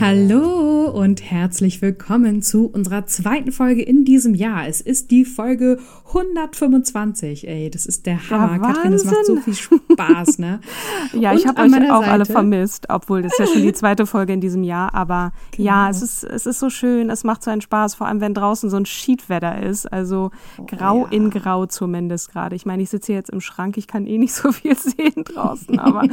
[0.00, 4.66] Hallo und herzlich willkommen zu unserer zweiten Folge in diesem Jahr.
[4.66, 7.46] Es ist die Folge 125.
[7.46, 8.52] Ey, das ist der Hammer.
[8.52, 10.60] Ja, Katrin, das macht so viel Spaß, ne?
[11.12, 14.06] ja, Und ich habe euch auch alle Seite- vermisst, obwohl das ja schon die zweite
[14.06, 14.94] Folge in diesem Jahr.
[14.94, 15.90] Aber ja, Genau.
[15.90, 18.70] es ist, es ist so schön, es macht so einen Spaß, vor allem wenn draußen
[18.70, 19.84] so ein Schiedwetter ist.
[19.92, 20.30] Also
[20.66, 21.16] grau Oh, ja.
[21.18, 22.56] in grau zumindest gerade.
[22.56, 25.24] Ich meine, ich sitze hier jetzt im Schrank, ich kann eh nicht so viel sehen
[25.24, 25.78] draußen.
[25.78, 26.04] Aber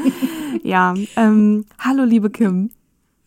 [0.61, 2.69] ja, ähm, hallo liebe Kim,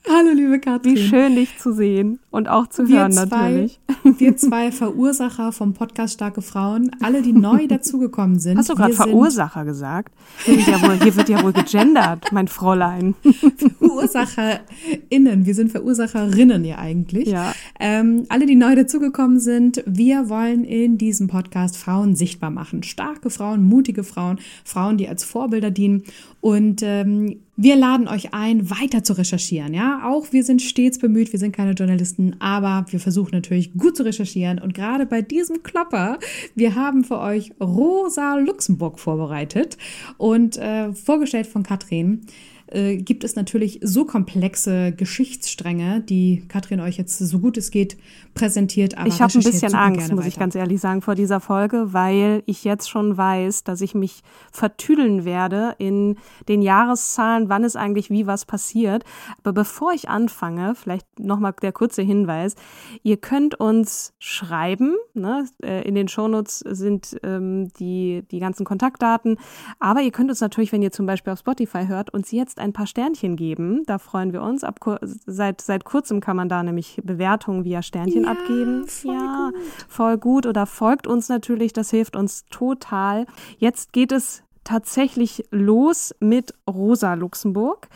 [0.08, 0.96] Hallo, liebe Katrin.
[0.96, 3.80] wie schön dich zu sehen und auch zu Wir hören zwei, natürlich.
[4.18, 8.56] wir zwei Verursacher vom Podcast Starke Frauen, alle, die neu dazugekommen sind.
[8.56, 10.14] Hast du gerade Verursacher gesagt?
[10.44, 13.14] Hier wird, ja wohl, hier wird ja wohl gegendert, mein Fräulein.
[13.78, 17.28] VerursacherInnen, wir sind Verursacherinnen ja eigentlich.
[17.28, 17.52] Ja.
[17.78, 22.82] Ähm, alle, die neu dazugekommen sind, wir wollen in diesem Podcast Frauen sichtbar machen.
[22.84, 26.04] Starke Frauen, mutige Frauen, Frauen, die als Vorbilder dienen.
[26.40, 29.74] Und ähm, wir laden euch ein, weiter zu recherchieren.
[29.74, 33.96] Ja, auch wir sind stets bemüht, wir sind keine Journalisten, aber wir versuchen natürlich gut
[33.96, 34.58] zu recherchieren.
[34.58, 36.18] Und gerade bei diesem Klopper,
[36.54, 39.76] wir haben für euch Rosa Luxemburg vorbereitet
[40.16, 42.22] und äh, vorgestellt von Katrin
[42.70, 47.96] äh, gibt es natürlich so komplexe Geschichtsstränge, die Katrin euch jetzt so gut es geht
[48.34, 48.96] präsentiert.
[48.96, 50.40] Aber Ich habe ein bisschen Angst, muss ich weiter.
[50.40, 55.24] ganz ehrlich sagen, vor dieser Folge, weil ich jetzt schon weiß, dass ich mich vertüdeln
[55.24, 56.16] werde in
[56.48, 59.04] den Jahreszahlen, wann ist eigentlich wie was passiert.
[59.38, 62.54] Aber bevor ich anfange, vielleicht nochmal der kurze Hinweis,
[63.02, 65.46] ihr könnt uns schreiben, ne?
[65.62, 69.38] äh, in den Shownotes sind ähm, die, die ganzen Kontaktdaten,
[69.78, 72.72] aber ihr könnt uns natürlich, wenn ihr zum Beispiel auf Spotify hört, uns jetzt ein
[72.72, 74.64] paar Sternchen geben, da freuen wir uns.
[74.64, 74.80] Ab,
[75.26, 78.86] seit, seit kurzem kann man da nämlich Bewertungen via Sternchen Ja, abgeben.
[78.86, 79.50] voll ja,
[79.88, 80.46] voll gut.
[80.46, 83.26] Oder folgt uns natürlich, das hilft uns total.
[83.58, 87.88] Jetzt geht es tatsächlich los mit Rosa Luxemburg.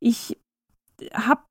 [0.00, 0.38] Ich
[1.14, 1.42] habe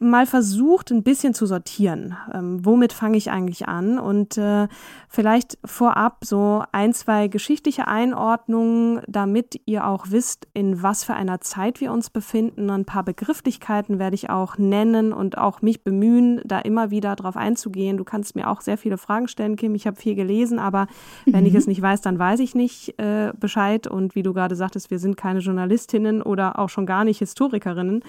[0.00, 2.16] mal versucht, ein bisschen zu sortieren.
[2.32, 3.98] Ähm, womit fange ich eigentlich an?
[3.98, 4.66] Und äh,
[5.08, 11.42] vielleicht vorab so ein, zwei geschichtliche Einordnungen, damit ihr auch wisst, in was für einer
[11.42, 12.70] Zeit wir uns befinden.
[12.70, 17.36] Ein paar Begrifflichkeiten werde ich auch nennen und auch mich bemühen, da immer wieder drauf
[17.36, 17.98] einzugehen.
[17.98, 19.74] Du kannst mir auch sehr viele Fragen stellen, Kim.
[19.74, 20.86] Ich habe viel gelesen, aber
[21.26, 23.86] wenn ich es nicht weiß, dann weiß ich nicht äh, Bescheid.
[23.86, 28.02] Und wie du gerade sagtest, wir sind keine Journalistinnen oder auch schon gar nicht Historikerinnen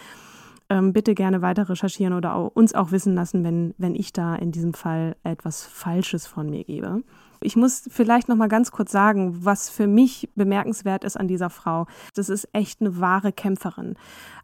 [0.72, 4.36] ähm, bitte gerne weiter recherchieren oder auch, uns auch wissen lassen, wenn, wenn ich da
[4.36, 7.04] in diesem Fall etwas Falsches von mir gebe.
[7.42, 11.50] Ich muss vielleicht noch mal ganz kurz sagen, was für mich bemerkenswert ist an dieser
[11.50, 11.88] Frau.
[12.16, 13.96] Das ist echt eine wahre Kämpferin.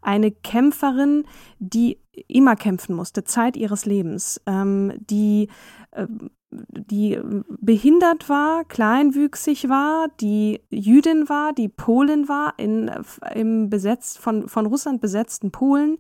[0.02, 1.24] Eine Kämpferin,
[1.60, 5.48] die immer kämpfen musste, Zeit ihres Lebens, ähm, die
[5.92, 6.08] äh,
[6.50, 7.20] die
[7.60, 12.90] behindert war, kleinwüchsig war, die Jüdin war, die Polin war, in,
[13.36, 15.98] im besetzt, von, von Russland besetzten Polen,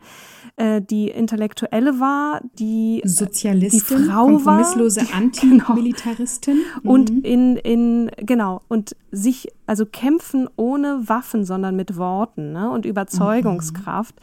[0.55, 6.59] äh, die Intellektuelle war, die Sozialistin, die Frau war, kompromisslose die- Antimilitaristin.
[6.83, 7.21] und Mhm.
[7.23, 14.15] in, in, genau, und sich, also kämpfen ohne Waffen, sondern mit Worten ne, und Überzeugungskraft.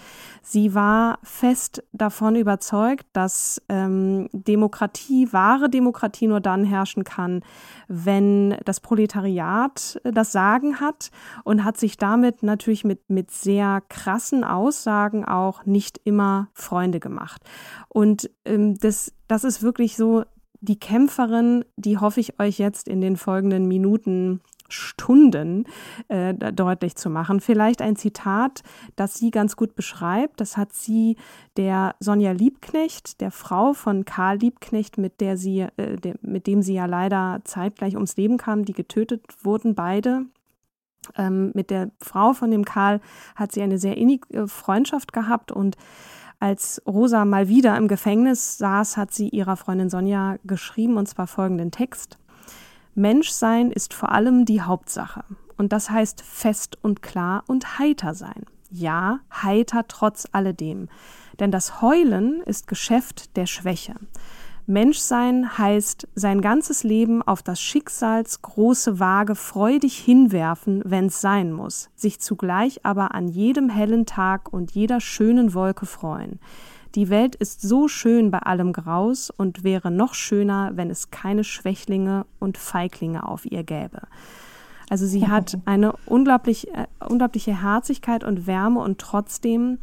[0.42, 7.42] Sie war fest davon überzeugt, dass ähm, Demokratie, wahre Demokratie nur dann herrschen kann,
[7.88, 11.10] wenn das Proletariat äh, das Sagen hat
[11.44, 17.42] und hat sich damit natürlich mit, mit sehr krassen Aussagen auch nicht immer Freunde gemacht.
[17.88, 20.24] Und ähm, das, das ist wirklich so
[20.60, 24.40] die Kämpferin, die hoffe ich euch jetzt in den folgenden Minuten
[24.74, 25.64] Stunden
[26.08, 27.40] äh, deutlich zu machen.
[27.40, 28.62] Vielleicht ein Zitat,
[28.96, 30.40] das sie ganz gut beschreibt.
[30.40, 31.16] Das hat sie
[31.56, 36.62] der Sonja Liebknecht, der Frau von Karl Liebknecht, mit der sie, äh, der, mit dem
[36.62, 40.26] sie ja leider zeitgleich ums Leben kam, die getötet wurden, beide
[41.16, 42.98] Ähm, mit der Frau von dem Karl
[43.36, 45.76] hat sie eine sehr innige Freundschaft gehabt und
[46.40, 51.26] als Rosa mal wieder im Gefängnis saß, hat sie ihrer Freundin Sonja geschrieben, und zwar
[51.26, 52.18] folgenden Text.
[52.94, 55.24] Menschsein ist vor allem die Hauptsache.
[55.56, 58.44] Und das heißt fest und klar und heiter sein.
[58.70, 60.88] Ja, heiter trotz alledem.
[61.38, 63.94] Denn das Heulen ist Geschäft der Schwäche.
[64.66, 71.90] Menschsein heißt sein ganzes Leben auf das Schicksals große Waage freudig hinwerfen, wenn's sein muss,
[71.94, 76.40] sich zugleich aber an jedem hellen Tag und jeder schönen Wolke freuen.
[76.94, 81.42] Die Welt ist so schön bei allem Graus und wäre noch schöner, wenn es keine
[81.42, 84.02] Schwächlinge und Feiglinge auf ihr gäbe.
[84.90, 89.78] Also sie hat eine unglaublich, äh, unglaubliche Herzlichkeit und Wärme und trotzdem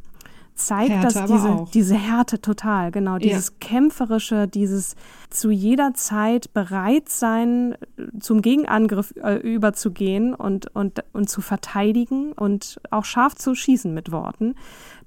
[0.56, 1.72] zeigt Härte das aber diese, auch.
[1.72, 4.96] diese Härte total, genau, dieses kämpferische, dieses
[5.30, 7.76] zu jeder Zeit bereit sein,
[8.20, 14.12] zum Gegenangriff äh, überzugehen und, und, und zu verteidigen und auch scharf zu schießen mit
[14.12, 14.56] Worten.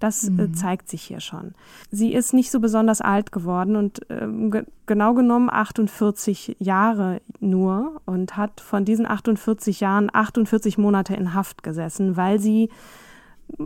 [0.00, 0.41] Das Mhm.
[0.41, 1.55] äh, zeigt sich hier schon.
[1.91, 8.02] Sie ist nicht so besonders alt geworden und ähm, ge genau genommen 48 Jahre nur
[8.05, 12.69] und hat von diesen 48 Jahren 48 Monate in Haft gesessen, weil sie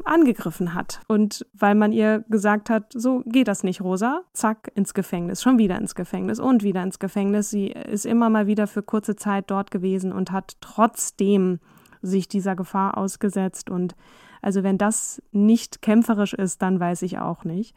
[0.05, 1.01] angegriffen hat.
[1.09, 5.59] Und weil man ihr gesagt hat, so geht das nicht, Rosa, zack, ins Gefängnis, schon
[5.59, 7.51] wieder ins Gefängnis und wieder ins Gefängnis.
[7.51, 11.61] Sie ist immer mal wieder für kurze Zeit dort gewesen und hat trotzdem
[12.03, 13.71] sich dieser Gefahr ausgesetzt.
[13.71, 13.95] Und
[14.43, 17.75] also wenn das nicht kämpferisch ist, dann weiß ich auch nicht.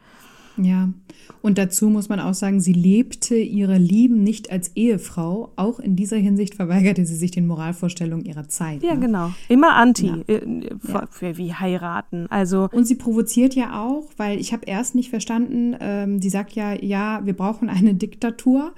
[0.58, 0.90] Ja,
[1.40, 5.50] und dazu muss man auch sagen, sie lebte ihre Lieben nicht als Ehefrau.
[5.56, 8.82] Auch in dieser Hinsicht verweigerte sie sich den Moralvorstellungen ihrer Zeit.
[8.82, 9.00] Ja, ne?
[9.00, 9.32] genau.
[9.48, 10.18] Immer anti, Ja.
[10.26, 10.40] äh,
[10.78, 12.26] für, für wie heiraten.
[12.28, 16.52] Also Und sie provoziert ja auch, weil ich habe erst nicht verstanden, ähm, sie sagt
[16.52, 18.72] ja, ja, wir brauchen eine Diktatur.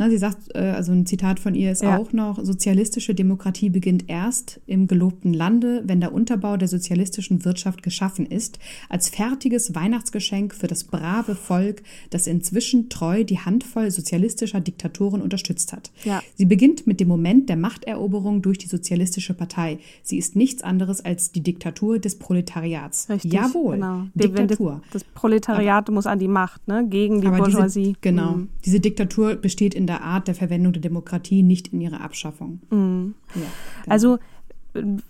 [0.00, 1.98] Na, sie sagt, äh, also ein Zitat von ihr ist Ja.
[1.98, 7.82] auch noch, sozialistische Demokratie beginnt erst im gelobten Lande, wenn der Unterbau der sozialistischen Wirtschaft
[7.82, 8.58] geschaffen ist,
[8.88, 15.74] als fertiges Weihnachtsgeschenk für das brave Volk, das inzwischen treu die Handvoll sozialistischer Diktatoren unterstützt
[15.74, 15.90] hat.
[16.04, 16.22] Ja.
[16.34, 19.80] Sie beginnt mit dem Moment der Machteroberung durch die sozialistische Partei.
[20.02, 23.10] Sie ist nichts anderes als die Diktatur des Proletariats.
[23.10, 23.34] richtig.
[23.34, 24.06] Jawohl, Genau.
[24.14, 24.80] Diktatur.
[24.94, 26.86] Das, das Proletariat muss an die Macht, ne?
[26.88, 27.82] Gegen die Aber Bourgeoisie.
[27.88, 28.32] Diese, genau.
[28.36, 28.48] Mhm.
[28.64, 32.60] Diese Diktatur besteht in der Art der Verwendung der Demokratie, nicht in ihrer Abschaffung.
[32.70, 33.46] Ja, genau.
[33.88, 34.18] Also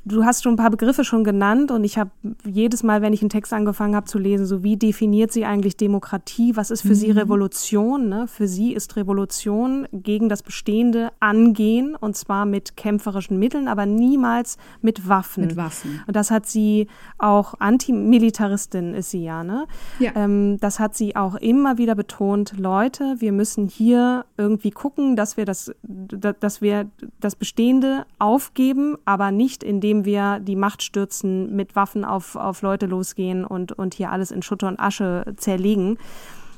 [0.04, 2.10] du hast schon ein paar Begriffe schon genannt und ich habe
[2.44, 5.76] jedes Mal, wenn ich einen Text angefangen habe zu lesen, so wie definiert sie eigentlich
[5.76, 6.56] Demokratie?
[6.56, 6.94] Was ist für Mhm.
[6.94, 8.08] sie Revolution?
[8.08, 8.26] Ne?
[8.26, 14.56] Für sie ist Revolution gegen das Bestehende angehen und zwar mit kämpferischen Mitteln, aber niemals
[14.82, 15.46] mit Waffen.
[15.46, 16.00] Mit Waffen.
[16.06, 16.86] Und das hat sie
[17.18, 19.66] auch Antimilitaristin ist sie ja, ne?
[19.98, 20.12] Ja.
[20.14, 22.54] Ähm, das hat sie auch immer wieder betont.
[22.58, 26.86] Leute, wir müssen hier irgendwie gucken, dass wir das, da- dass wir
[27.20, 32.86] das Bestehende aufgeben, aber nicht, indem wir die Macht stürzen, mit Waffen auf, auf Leute
[32.86, 35.98] losgehen und, und hier alles in Schutt und Asche zerlegen.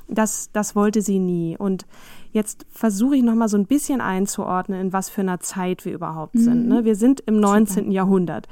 [0.08, 1.56] Das, das wollte sie nie.
[1.56, 1.86] Und
[2.32, 5.92] jetzt versuche ich noch mal so ein bisschen einzuordnen, in was für einer Zeit wir
[5.92, 6.66] überhaupt sind.
[6.66, 6.84] Ne?
[6.84, 7.92] Wir sind im 19.
[7.92, 8.48] Jahrhundert.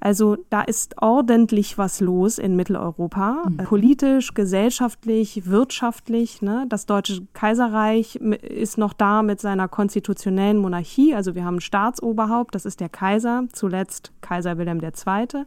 [0.00, 6.42] Also da ist ordentlich was los in Mitteleuropa, äh, politisch, gesellschaftlich, wirtschaftlich.
[6.42, 6.66] Ne?
[6.68, 11.14] Das Deutsche Kaiserreich ist noch da mit seiner konstitutionellen Monarchie.
[11.14, 15.44] Also wir haben ein Staatsoberhaupt, das ist der Kaiser, zuletzt Kaiser Wilhelm II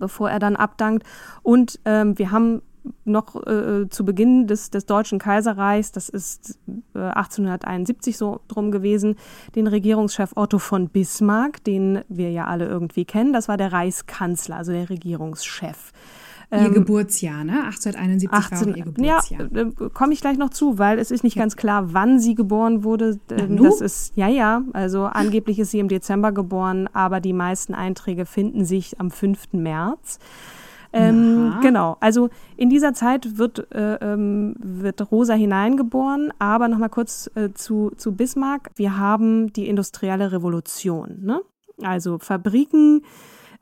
[0.00, 1.06] bevor er dann abdankt.
[1.42, 2.62] Und ähm, wir haben
[3.04, 6.58] noch äh, zu Beginn des, des Deutschen Kaiserreichs, das ist
[6.94, 9.16] äh, 1871 so drum gewesen,
[9.54, 13.32] den Regierungschef Otto von Bismarck, den wir ja alle irgendwie kennen.
[13.32, 15.92] Das war der Reichskanzler, also der Regierungschef.
[16.52, 17.64] Ihr Geburtsjahr, ne?
[17.66, 19.40] 1871 war auch 18, ihr ja, Geburtsjahr.
[19.52, 22.82] äh, komme ich gleich noch zu, weil es ist nicht ganz klar, wann sie geboren
[22.82, 23.20] wurde.
[23.30, 23.62] Ähm?
[23.62, 28.26] Das ist, ja, ja, also angeblich ist sie im Dezember geboren, aber die meisten Einträge
[28.26, 29.52] finden sich am 5.
[29.52, 30.18] März.
[30.92, 37.30] Ähm, genau, also in dieser Zeit wird, äh, ähm, wird Rosa hineingeboren, aber nochmal kurz
[37.34, 38.70] äh, zu, zu Bismarck.
[38.74, 41.40] Wir haben die industrielle Revolution, ne?
[41.82, 43.02] also Fabriken,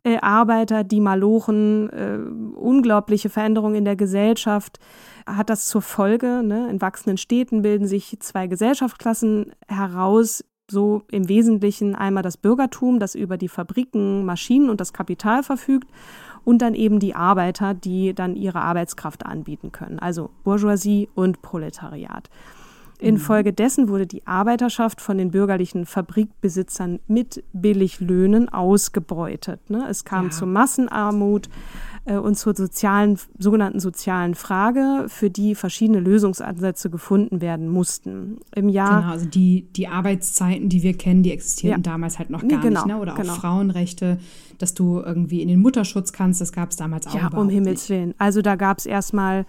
[0.05, 2.19] äh, Arbeiter, die Malochen, äh,
[2.57, 4.79] unglaubliche Veränderungen in der Gesellschaft
[5.27, 6.43] hat das zur Folge.
[6.43, 6.71] Ne?
[6.71, 10.45] In wachsenden Städten bilden sich zwei Gesellschaftsklassen heraus.
[10.71, 15.89] So im Wesentlichen einmal das Bürgertum, das über die Fabriken, Maschinen und das Kapital verfügt
[16.45, 19.99] und dann eben die Arbeiter, die dann ihre Arbeitskraft anbieten können.
[19.99, 22.31] Also Bourgeoisie und Proletariat.
[23.01, 29.71] Infolgedessen wurde die Arbeiterschaft von den bürgerlichen Fabrikbesitzern mit Billiglöhnen ausgebeutet.
[29.71, 29.87] Ne?
[29.89, 30.31] Es kam Ja.
[30.31, 31.49] zu Massenarmut.
[32.09, 38.39] Äh, und zur sozialen, sogenannten sozialen Frage, für die verschiedene Lösungsansätze gefunden werden mussten.
[38.55, 39.01] Im Jahr.
[39.01, 41.93] Genau, also die, die Arbeitszeiten, die wir kennen, die existierten ja.
[41.93, 43.01] damals halt noch gar genau, nicht, ne?
[43.01, 43.35] Oder auch genau.
[43.35, 44.19] Frauenrechte,
[44.59, 47.15] dass du irgendwie in den Mutterschutz kannst, das gab es damals auch.
[47.15, 47.89] Ja, um Himmels.
[47.91, 48.15] Willen.
[48.19, 49.47] Also da gab es erstmal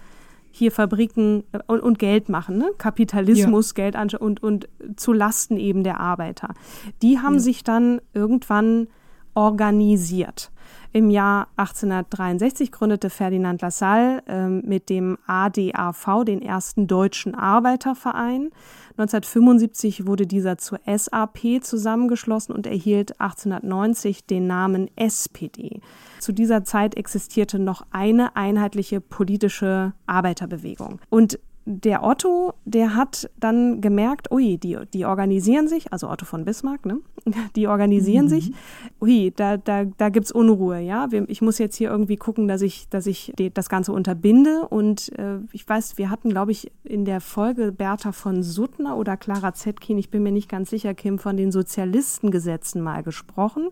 [0.52, 2.70] hier Fabriken äh, und, und, Geld machen, ne?
[2.76, 3.90] Kapitalismus, ja.
[3.90, 6.54] Geld und, und zu Lasten eben der Arbeiter.
[7.02, 7.40] Die haben ja.
[7.40, 8.88] sich dann irgendwann
[9.34, 10.50] organisiert.
[10.92, 18.50] Im Jahr 1863 gründete Ferdinand Lassalle äh, mit dem ADAV den ersten deutschen Arbeiterverein.
[18.98, 25.80] 1975 wurde dieser zur SAP zusammengeschlossen und erhielt 1890 den Namen SPD.
[26.18, 31.00] Zu dieser Zeit existierte noch eine einheitliche politische Arbeiterbewegung.
[31.08, 36.44] Und der Otto, der hat dann gemerkt, ui, die, die organisieren sich, also Otto von
[36.44, 37.00] Bismarck, ne?
[37.54, 38.28] Die organisieren mhm.
[38.30, 38.52] sich,
[39.00, 41.06] ui, da, da, da gibt's Unruhe, ja.
[41.26, 44.66] Ich muss jetzt hier irgendwie gucken, dass ich, dass ich das Ganze unterbinde.
[44.68, 49.16] Und äh, ich weiß, wir hatten, glaube ich, in der Folge Bertha von Suttner oder
[49.18, 53.68] Clara Zetkin, ich bin mir nicht ganz sicher, Kim, von den Sozialistengesetzen mal gesprochen.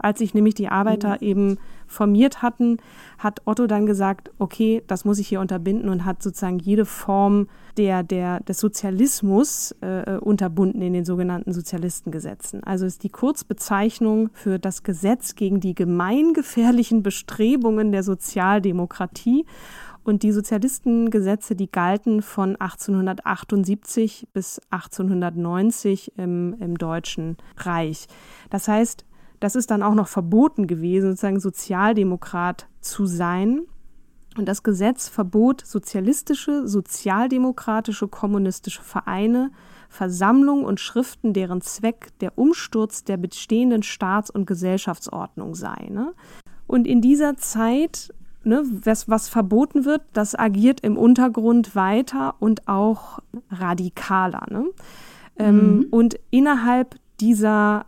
[0.00, 1.28] Als sich nämlich die Arbeiter mhm.
[1.28, 2.78] eben formiert hatten,
[3.18, 7.48] hat Otto dann gesagt, okay, das muss ich hier unterbinden und hat sozusagen jede Form
[7.76, 12.64] der, der, des Sozialismus äh, unterbunden in den sogenannten Sozialistengesetzen.
[12.64, 19.44] Also ist die Kurzbezeichnung für das Gesetz gegen die gemeingefährlichen Bestrebungen der Sozialdemokratie.
[20.06, 28.06] Und die Sozialistengesetze, die galten von 1878 bis 1890 im, im Deutschen Reich.
[28.48, 29.04] Das heißt,
[29.40, 33.62] das ist dann auch noch verboten gewesen, sozusagen Sozialdemokrat zu sein.
[34.36, 39.50] Und das Gesetz verbot sozialistische, sozialdemokratische, kommunistische Vereine,
[39.88, 45.88] Versammlungen und Schriften, deren Zweck der Umsturz der bestehenden Staats- und Gesellschaftsordnung sei.
[45.90, 46.12] Ne?
[46.66, 48.12] Und in dieser Zeit,
[48.44, 54.46] ne, was, was verboten wird, das agiert im Untergrund weiter und auch radikaler.
[54.50, 54.66] Ne?
[55.38, 55.60] Ähm, mhm.
[55.60, 57.86] Ähm, und innerhalb dieser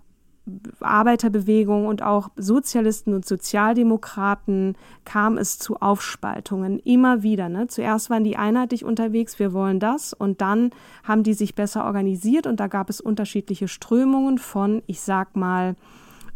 [0.81, 7.49] Arbeiterbewegung und auch Sozialisten und Sozialdemokraten kam es zu Aufspaltungen immer wieder.
[7.49, 7.67] Ne?
[7.69, 10.71] Zuerst waren die einheitlich unterwegs, wir wollen das, und dann
[11.05, 15.77] haben die sich besser organisiert und da gab es unterschiedliche Strömungen von, ich sag mal,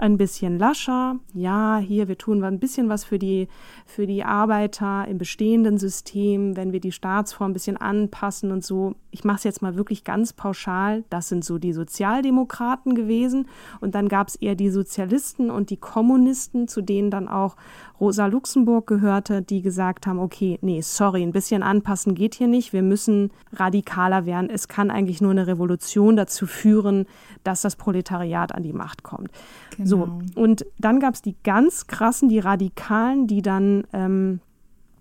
[0.03, 1.21] ein bisschen lascher.
[1.33, 3.47] Ja, hier, wir tun ein bisschen was für die,
[3.87, 8.97] für die Arbeiter im bestehenden System, wenn wir die Staatsform ein bisschen anpassen und so.
[9.13, 11.05] Ich mache es jetzt mal wirklich ganz pauschal.
[11.09, 13.47] Das sind so die Sozialdemokraten gewesen.
[13.81, 17.55] Und dann gab es eher die Sozialisten und die Kommunisten, zu denen dann auch
[18.03, 22.73] Rosa Luxemburg gehörte, die gesagt haben, okay, nee, sorry, ein bisschen anpassen geht hier nicht.
[22.73, 24.51] Wir müssen radikaler werden.
[24.51, 27.07] Es kann eigentlich nur eine Revolution dazu führen,
[27.45, 29.31] dass das Proletariat an die Macht kommt.
[29.77, 29.89] Genau.
[29.89, 34.41] So, und dann gab es die ganz krassen, die Radikalen, die dann ähm,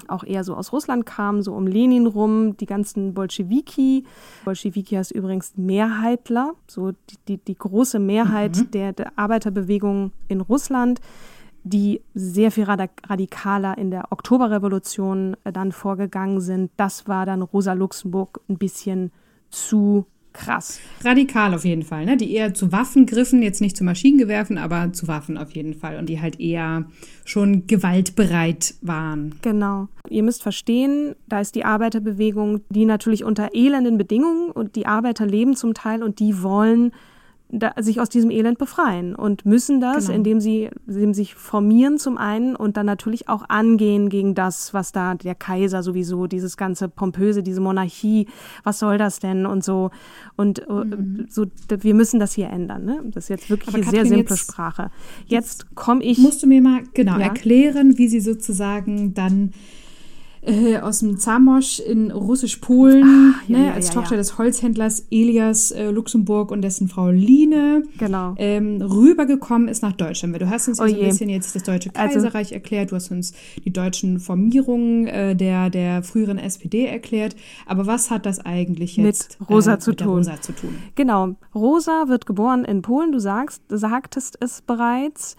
[0.08, 4.06] auch eher so aus Russland kamen, so um Lenin rum, die ganzen Bolschewiki.
[4.46, 8.72] Bolschewiki heißt übrigens Mehrheitler, so die, die, die große Mehrheit mhm.
[8.72, 11.02] der, der Arbeiterbewegung in Russland
[11.64, 16.72] die sehr viel radikaler in der Oktoberrevolution äh, dann vorgegangen sind.
[16.78, 19.12] Das war dann Rosa Luxemburg ein bisschen
[19.50, 20.80] zu krass.
[21.04, 22.18] Radikal auf jeden Fall, ne?
[22.18, 25.98] Die eher zu Waffen griffen, jetzt nicht zu Maschinengewerfen, aber zu Waffen auf jeden Fall
[25.98, 26.86] und die halt eher
[27.26, 29.36] schon gewaltbereit waren.
[29.42, 29.88] Genau.
[30.10, 35.26] Ihr müsst verstehen, da ist die Arbeiterbewegung, die natürlich unter elenden Bedingungen und die Arbeiter
[35.26, 36.94] leben zum Teil und die wollen
[37.52, 40.18] da, sich aus diesem Elend befreien und müssen das, genau.
[40.18, 44.92] indem sie indem sich formieren zum einen und dann natürlich auch angehen gegen das, was
[44.92, 48.28] da der Kaiser sowieso, dieses ganze pompöse, diese Monarchie,
[48.64, 49.92] was soll das denn und so
[50.38, 51.28] und äh, mhm.
[51.30, 52.86] so, wir müssen das hier ändern.
[52.86, 53.02] Ne?
[53.06, 54.92] Das ist jetzt wirklich eine sehr simple jetzt, Sprache.
[55.26, 56.18] Jetzt, jetzt komme ich.
[56.20, 57.26] Musst du mir mal genau ja?
[57.26, 59.52] erklären, wie sie sozusagen dann
[60.42, 65.06] äh, aus dem Zamosch in Russisch-Polen, ah, ja, ne, ja, als ja, Tochter des Holzhändlers
[65.12, 68.34] Elias äh, Luxemburg und dessen Frau Line, genau.
[68.38, 70.40] ähm, rübergekommen ist nach Deutschland.
[70.42, 72.96] Du hast uns oh so ein bisschen jetzt das Deutsche also Kaiserreich also, erklärt, du
[72.96, 73.34] hast uns
[73.64, 77.36] die deutschen Formierungen äh, der, der früheren SPD erklärt.
[77.66, 80.08] Aber was hat das eigentlich jetzt mit Rosa, äh, zu, mit tun?
[80.08, 80.76] Rosa zu tun?
[80.96, 81.36] Genau.
[81.54, 85.36] Rosa wird geboren in Polen, du sagst, sagtest es bereits.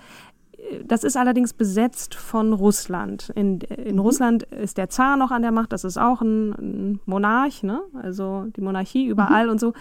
[0.85, 3.31] Das ist allerdings besetzt von Russland.
[3.35, 4.00] In, in mhm.
[4.00, 7.81] Russland ist der Zar noch an der Macht, das ist auch ein, ein Monarch, ne?
[8.02, 9.52] also die Monarchie überall mhm.
[9.52, 9.73] und so.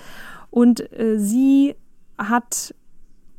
[0.49, 1.75] Und äh, sie
[2.17, 2.75] hat,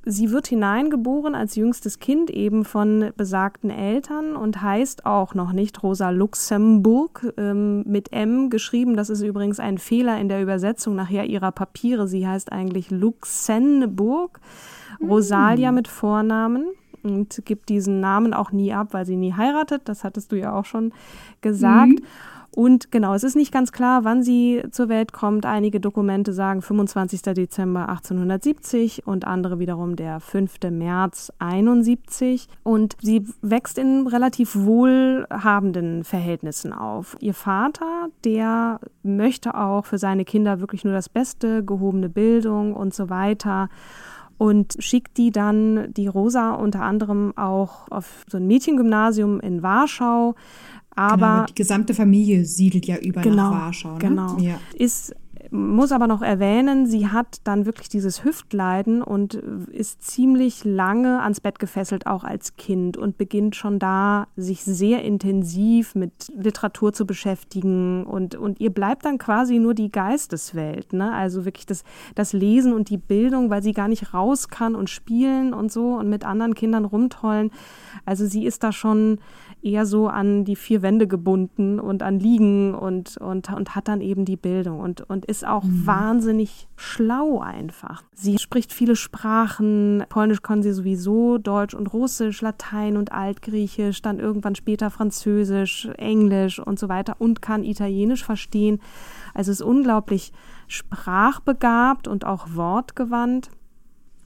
[0.05, 5.83] sie wird hineingeboren als jüngstes Kind eben von besagten Eltern und heißt auch noch nicht
[5.83, 8.97] Rosa Luxemburg ähm, mit M geschrieben.
[8.97, 12.09] Das ist übrigens ein Fehler in der Übersetzung nachher ihrer Papiere.
[12.09, 14.41] Sie heißt eigentlich Luxemburg.
[15.01, 15.09] Mhm.
[15.09, 16.67] Rosalia mit Vornamen
[17.03, 19.83] und gibt diesen Namen auch nie ab, weil sie nie heiratet.
[19.87, 20.93] Das hattest du ja auch schon
[21.41, 22.01] gesagt.
[22.01, 22.07] Mhm.
[22.55, 25.47] Und genau, es ist nicht ganz klar, wann sie zur Welt kommt.
[25.47, 27.23] Einige Dokumente sagen 25.
[27.23, 30.59] Dezember 1870 und andere wiederum der 5.
[30.71, 32.49] März 71.
[32.63, 37.17] Und sie wächst in relativ wohlhabenden Verhältnissen auf.
[37.21, 42.93] Ihr Vater, der möchte auch für seine Kinder wirklich nur das Beste, gehobene Bildung und
[42.93, 43.71] so weiter
[44.43, 50.35] und schickt die dann, die Rosa unter anderem auch auf so ein Mädchengymnasium in Warschau.
[50.97, 53.93] Aber genau, die gesamte Familie siedelt ja über genau, nach Warschau.
[53.93, 53.99] Ne?
[54.01, 54.39] Genau.
[54.39, 54.59] Ja.
[54.75, 55.15] Ist
[55.53, 61.41] muss aber noch erwähnen, sie hat dann wirklich dieses Hüftleiden und ist ziemlich lange ans
[61.41, 67.07] Bett gefesselt, auch als Kind und beginnt schon da, sich sehr intensiv mit Literatur zu
[67.07, 71.13] beschäftigen und, und ihr bleibt dann quasi nur die Geisteswelt, ne?
[71.13, 74.89] also wirklich das, das Lesen und die Bildung, weil sie gar nicht raus kann und
[74.89, 77.51] spielen und so und mit anderen Kindern rumtollen.
[78.07, 79.19] Also sie ist da schon
[79.63, 84.01] eher so an die vier Wände gebunden und an Liegen und, und, und hat dann
[84.01, 85.87] eben die Bildung und, und ist auch mhm.
[85.87, 88.03] wahnsinnig schlau einfach.
[88.13, 90.05] Sie spricht viele Sprachen.
[90.09, 96.59] Polnisch kann sie sowieso, Deutsch und Russisch, Latein und Altgriechisch, dann irgendwann später Französisch, Englisch
[96.59, 98.81] und so weiter und kann Italienisch verstehen.
[99.35, 100.33] Also ist unglaublich
[100.67, 103.51] sprachbegabt und auch wortgewandt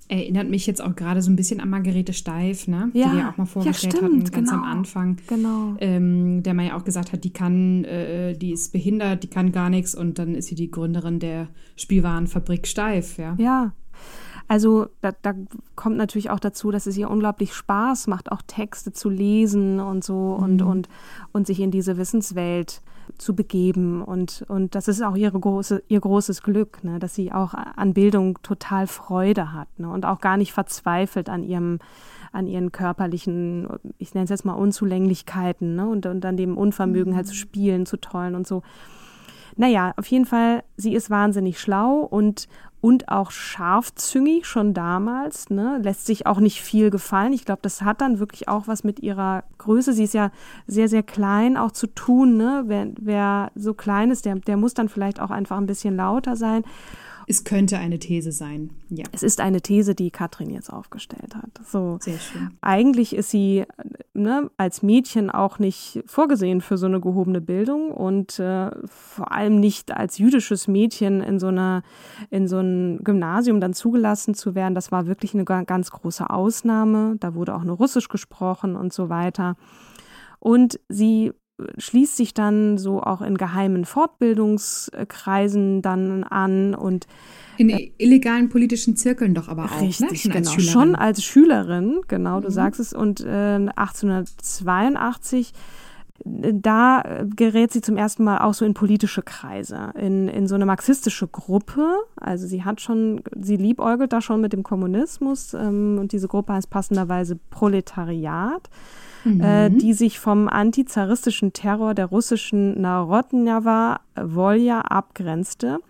[0.08, 2.90] erinnert mich jetzt auch gerade so ein bisschen an Margarete Steif, ne?
[2.92, 5.16] Ja, die wir auch mal vorgestellt ja, stimmt, hatten, ganz genau, am Anfang.
[5.26, 5.74] Genau.
[5.80, 9.52] Ähm, der man ja auch gesagt hat, die kann, äh, die ist behindert, die kann
[9.52, 13.34] gar nichts und dann ist sie die Gründerin der Spielwarenfabrik Steif, ja.
[13.38, 13.72] Ja.
[14.48, 15.34] Also da, da
[15.74, 20.04] kommt natürlich auch dazu, dass es ihr unglaublich Spaß macht, auch Texte zu lesen und
[20.04, 20.44] so mhm.
[20.44, 20.88] und, und,
[21.32, 24.02] und sich in diese Wissenswelt äh, zu begeben.
[24.02, 26.98] Und, und das ist auch ihre große, ihr großes Glück, ne?
[26.98, 29.90] dass sie auch an Bildung total Freude hat ne?
[29.90, 31.78] und auch gar nicht verzweifelt an ihrem
[32.32, 35.88] an ihren körperlichen, ich nenne es jetzt mal Unzulänglichkeiten ne?
[35.88, 37.38] und, und an dem Unvermögen halt zu mhm.
[37.38, 38.62] spielen, zu tollen und so.
[39.56, 42.46] Naja, auf jeden Fall, sie ist wahnsinnig schlau und,
[42.80, 45.80] und auch scharfzüngig schon damals, ne?
[45.82, 47.32] lässt sich auch nicht viel gefallen.
[47.32, 49.92] Ich glaube, das hat dann wirklich auch was mit ihrer Größe.
[49.92, 50.30] Sie ist ja
[50.66, 52.36] sehr, sehr klein auch zu tun.
[52.36, 52.64] Ne?
[52.66, 56.36] Wer, wer so klein ist, der, der muss dann vielleicht auch einfach ein bisschen lauter
[56.36, 56.62] sein.
[57.28, 59.04] Es könnte eine These sein, ja.
[59.10, 61.50] Es ist eine These, die Katrin jetzt aufgestellt hat.
[61.66, 61.98] So.
[62.00, 62.52] Sehr schön.
[62.60, 63.64] Eigentlich ist sie
[64.16, 69.60] ne, als Mädchen auch nicht vorgesehen für so eine gehobene Bildung und äh, vor allem
[69.60, 71.82] nicht als jüdisches Mädchen in so einer
[72.30, 74.74] in so ein Gymnasium dann zugelassen zu werden.
[74.74, 77.16] Das war wirklich eine ganz große Ausnahme.
[77.20, 79.56] Da wurde auch nur Russisch gesprochen und so weiter.
[80.38, 81.32] Und sie
[81.78, 87.06] schließt sich dann so auch in geheimen Fortbildungskreisen dann an und
[87.56, 89.80] in äh, illegalen politischen Zirkeln doch aber auch.
[89.80, 89.88] Ne?
[89.88, 90.16] Richtig, ne?
[90.16, 90.50] schon genau.
[90.52, 92.52] Als schon als Schülerin, genau, du mhm.
[92.52, 92.92] sagst es.
[92.92, 95.52] Und äh, 1882
[96.24, 100.54] äh, da gerät sie zum ersten Mal auch so in politische Kreise, in, in so
[100.54, 101.94] eine marxistische Gruppe.
[102.16, 106.52] Also sie hat schon, sie liebäugelt da schon mit dem Kommunismus ähm, und diese Gruppe
[106.52, 108.68] heißt passenderweise Proletariat
[109.26, 109.40] mhm.
[109.40, 115.80] äh, die sich vom antizaristischen Terror der russischen Narodnjawa Volja abgrenzte.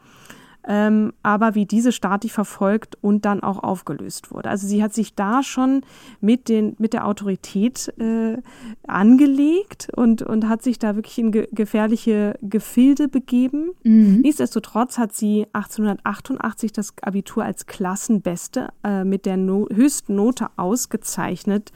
[0.69, 4.51] Ähm, aber wie diese staatlich verfolgt und dann auch aufgelöst wurde.
[4.51, 5.83] Also sie hat sich da schon
[6.21, 8.39] mit, den, mit der Autorität äh,
[8.85, 13.71] angelegt und, und hat sich da wirklich in ge gefährliche Gefilde begeben.
[13.85, 14.23] Mhm.
[14.23, 21.71] Nichtsdestotrotz hat sie 1888 das Abitur als Klassenbeste äh, mit der no höchsten Note ausgezeichnet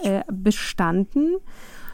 [0.00, 1.36] äh, bestanden.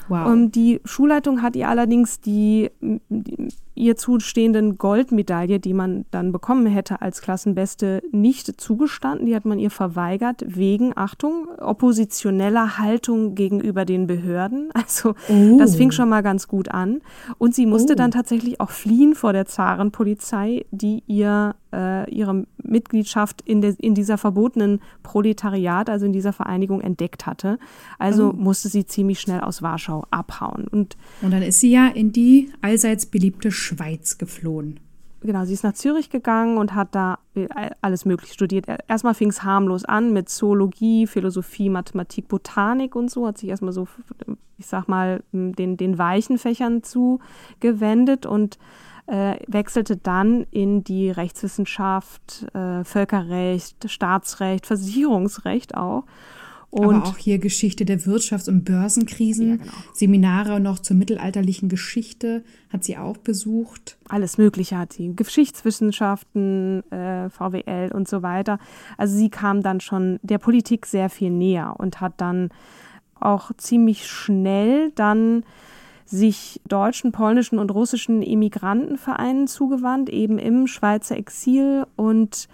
[0.09, 0.27] Wow.
[0.27, 6.67] Um, die Schulleitung hat ihr allerdings die, die, ihr zustehenden Goldmedaille, die man dann bekommen
[6.67, 9.27] hätte als Klassenbeste, nicht zugestanden.
[9.27, 14.71] Die hat man ihr verweigert wegen, Achtung, oppositioneller Haltung gegenüber den Behörden.
[14.89, 15.59] Also oh.
[15.59, 17.01] das fing schon mal ganz gut an.
[17.37, 17.97] Und sie musste oh.
[17.97, 23.95] dann tatsächlich auch fliehen vor der Zarenpolizei, die ihr äh, ihre Mitgliedschaft in, de, in
[23.95, 27.59] dieser verbotenen Proletariat, also in dieser Vereinigung, entdeckt hatte.
[27.99, 28.33] Also oh.
[28.33, 30.67] musste sie ziemlich schnell aus Warschau abhauen.
[30.69, 34.81] Und, Und dann ist sie ja in die allseits beliebte Schweiz geflohen.
[35.21, 37.19] Genau, sie ist nach Zürich gegangen und hat da
[37.81, 38.67] alles Mögliche studiert.
[38.87, 43.73] Erstmal fing es harmlos an mit Zoologie, Philosophie, Mathematik, Botanik und so, hat sich erstmal
[43.73, 43.89] so,
[44.59, 48.59] ich sag mal, den, den weichen Fächern zugewendet und
[49.09, 56.05] äh, wechselte dann in die Rechtswissenschaft, äh, Völkerrecht, Staatsrecht, Versicherungsrecht auch
[56.71, 59.73] Und Aber auch hier Geschichte der Wirtschafts- und Börsenkrisen, ja, genau.
[59.95, 63.97] Seminare noch zur mittelalterlichen Geschichte hat sie auch besucht.
[64.09, 68.59] Alles Mögliche hat sie, Geschichtswissenschaften, äh, VWL und so weiter.
[68.99, 72.51] Also sie kam dann schon der Politik sehr viel näher und hat dann
[73.19, 75.45] auch ziemlich schnell dann
[76.05, 82.49] sich deutschen, polnischen und russischen Immigrantenvereinen zugewandt, eben im Schweizer Exil und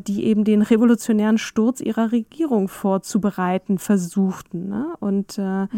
[0.00, 4.68] die eben den revolutionären Sturz ihrer Regierung vorzubereiten versuchten.
[4.68, 4.94] Ne?
[5.00, 5.68] Und äh, mhm.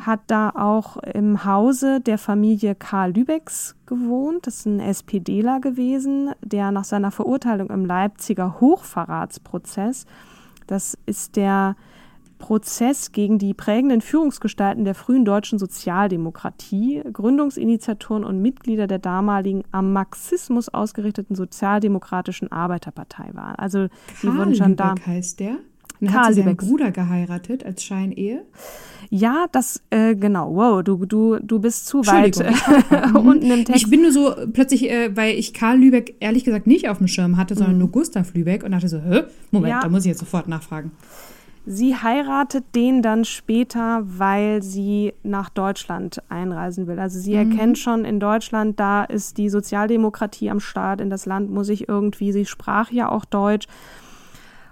[0.00, 4.46] hat da auch im Hause der Familie Karl Lübecks gewohnt.
[4.46, 10.06] Das ist ein SPDler gewesen, der nach seiner Verurteilung im Leipziger Hochverratsprozess,
[10.66, 11.76] das ist der
[12.38, 19.92] Prozess gegen die prägenden Führungsgestalten der frühen deutschen Sozialdemokratie, Gründungsinitiatoren und Mitglieder der damaligen am
[19.92, 23.56] Marxismus ausgerichteten Sozialdemokratischen Arbeiterpartei waren.
[23.56, 23.88] Also
[24.22, 24.94] die wurden schon da.
[25.06, 25.56] heißt der?
[26.00, 28.44] Und Karl hat sie seinen Bruder geheiratet als Scheinehe?
[29.10, 32.52] Ja, das, äh, genau, wow, du, du, du bist zu weit äh,
[33.18, 33.82] unten im Text.
[33.82, 37.08] Ich bin nur so plötzlich, äh, weil ich Karl Lübeck ehrlich gesagt nicht auf dem
[37.08, 37.80] Schirm hatte, sondern mhm.
[37.80, 39.24] nur Gustav Lübeck und dachte so, Hä?
[39.50, 39.80] Moment, ja.
[39.80, 40.92] da muss ich jetzt sofort nachfragen.
[41.70, 46.98] Sie heiratet den dann später, weil sie nach Deutschland einreisen will.
[46.98, 47.50] Also sie mhm.
[47.50, 51.86] erkennt schon in Deutschland, da ist die Sozialdemokratie am Start, in das Land muss ich
[51.86, 53.66] irgendwie, sie sprach ja auch Deutsch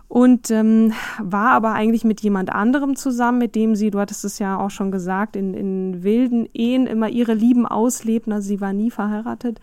[0.08, 4.38] und ähm, war aber eigentlich mit jemand anderem zusammen, mit dem sie, du hattest es
[4.38, 8.32] ja auch schon gesagt, in, in wilden Ehen immer ihre Lieben auslebten.
[8.32, 9.60] Also sie war nie verheiratet,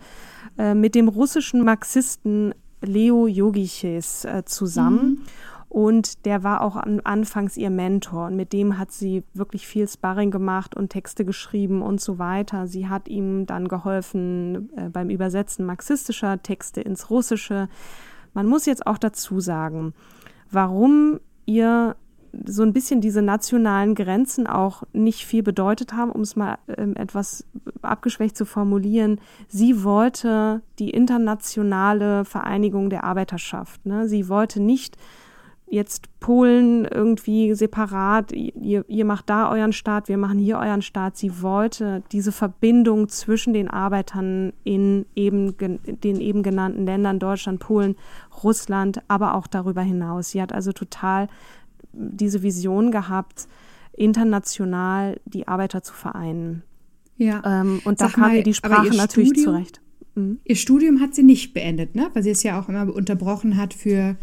[0.56, 5.04] äh, mit dem russischen Marxisten Leo Yogiches äh, zusammen.
[5.04, 5.18] Mhm.
[5.74, 8.26] Und der war auch an, anfangs ihr Mentor.
[8.26, 12.68] Und mit dem hat sie wirklich viel Sparring gemacht und Texte geschrieben und so weiter.
[12.68, 17.68] Sie hat ihm dann geholfen äh, beim Übersetzen marxistischer Texte ins Russische.
[18.34, 19.94] Man muss jetzt auch dazu sagen,
[20.48, 21.96] warum ihr
[22.46, 26.94] so ein bisschen diese nationalen Grenzen auch nicht viel bedeutet haben, um es mal ähm,
[26.94, 27.48] etwas
[27.82, 29.20] abgeschwächt zu formulieren.
[29.48, 33.84] Sie wollte die internationale Vereinigung der Arbeiterschaft.
[33.86, 34.08] Ne?
[34.08, 34.96] Sie wollte nicht
[35.74, 41.16] jetzt Polen irgendwie separat, ihr, ihr macht da euren Staat, wir machen hier euren Staat.
[41.16, 47.96] Sie wollte diese Verbindung zwischen den Arbeitern in eben den eben genannten Ländern, Deutschland, Polen,
[48.42, 50.30] Russland, aber auch darüber hinaus.
[50.30, 51.28] Sie hat also total
[51.92, 53.48] diese Vision gehabt,
[53.96, 56.62] international die Arbeiter zu vereinen.
[57.16, 57.42] Ja.
[57.44, 59.80] Ähm, und da Sag kam mal, ihr die Sprache natürlich Studium, zurecht.
[60.14, 60.38] Mhm.
[60.44, 62.10] Ihr Studium hat sie nicht beendet, ne?
[62.12, 64.16] Weil sie es ja auch immer unterbrochen hat für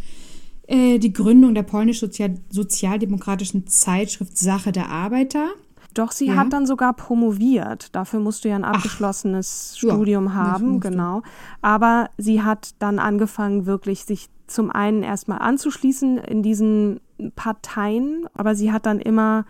[0.67, 5.47] äh, die Gründung der polnisch-sozialdemokratischen Zeitschrift Sache der Arbeiter.
[5.93, 6.35] Doch, sie ja.
[6.35, 7.93] hat dann sogar promoviert.
[7.95, 11.21] Dafür musst du ja ein abgeschlossenes Ach, Studium ja, haben, genau.
[11.61, 17.01] Aber sie hat dann angefangen, wirklich sich zum einen erstmal anzuschließen in diesen
[17.35, 19.45] Parteien, aber sie hat dann immer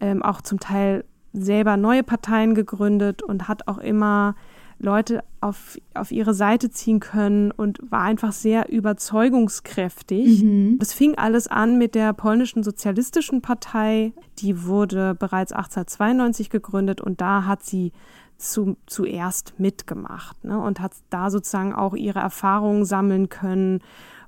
[0.00, 4.34] ähm, auch zum Teil selber neue Parteien gegründet und hat auch immer
[4.82, 10.42] Leute auf, auf ihre Seite ziehen können und war einfach sehr überzeugungskräftig.
[10.42, 10.78] Mhm.
[10.78, 14.12] Das fing alles an mit der polnischen Sozialistischen Partei.
[14.38, 17.92] Die wurde bereits 1892 gegründet und da hat sie
[18.38, 23.80] zu, zuerst mitgemacht ne, und hat da sozusagen auch ihre Erfahrungen sammeln können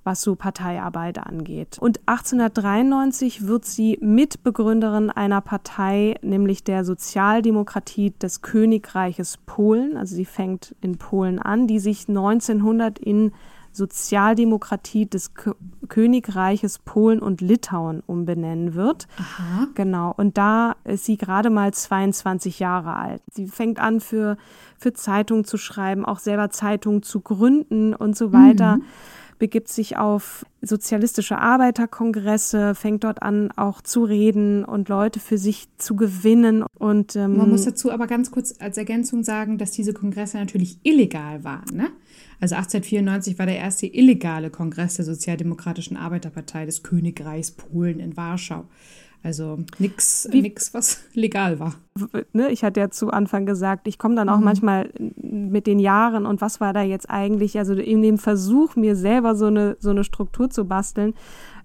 [0.04, 1.78] was so Parteiarbeit angeht.
[1.80, 9.96] Und 1893 wird sie Mitbegründerin einer Partei, nämlich der Sozialdemokratie des Königreiches Polen.
[9.96, 13.32] Also sie fängt in Polen an, die sich 1900 in
[13.72, 15.54] Sozialdemokratie des K
[15.88, 19.06] Königreiches Polen und Litauen umbenennen wird.
[19.18, 19.66] Aha.
[19.74, 20.14] Genau.
[20.16, 23.20] Und da ist sie gerade mal 22 Jahre alt.
[23.30, 24.38] Sie fängt an, für,
[24.78, 28.76] für Zeitungen zu schreiben, auch selber Zeitungen zu gründen und so weiter.
[28.76, 28.84] Mhm
[29.38, 35.68] begibt sich auf sozialistische Arbeiterkongresse, fängt dort an, auch zu reden und Leute für sich
[35.78, 36.64] zu gewinnen.
[36.78, 40.78] Und ähm, man muss dazu aber ganz kurz als Ergänzung sagen, dass diese Kongresse natürlich
[40.82, 41.76] illegal waren.
[41.76, 41.90] Ne?
[42.40, 48.64] Also 1894 war der erste illegale Kongress der Sozialdemokratischen Arbeiterpartei des Königreichs Polen in Warschau.
[49.24, 51.74] Also nichts, nix, was legal war.
[52.34, 54.44] Ne, ich hatte ja zu Anfang gesagt, ich komme dann auch mhm.
[54.44, 58.96] manchmal mit den Jahren und was war da jetzt eigentlich, also in dem Versuch, mir
[58.96, 61.14] selber so eine, so eine Struktur zu basteln,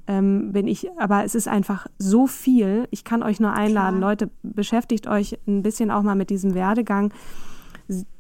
[0.07, 2.87] ähm, bin ich, aber es ist einfach so viel.
[2.91, 4.11] Ich kann euch nur einladen, Klar.
[4.11, 7.13] Leute, beschäftigt euch ein bisschen auch mal mit diesem Werdegang.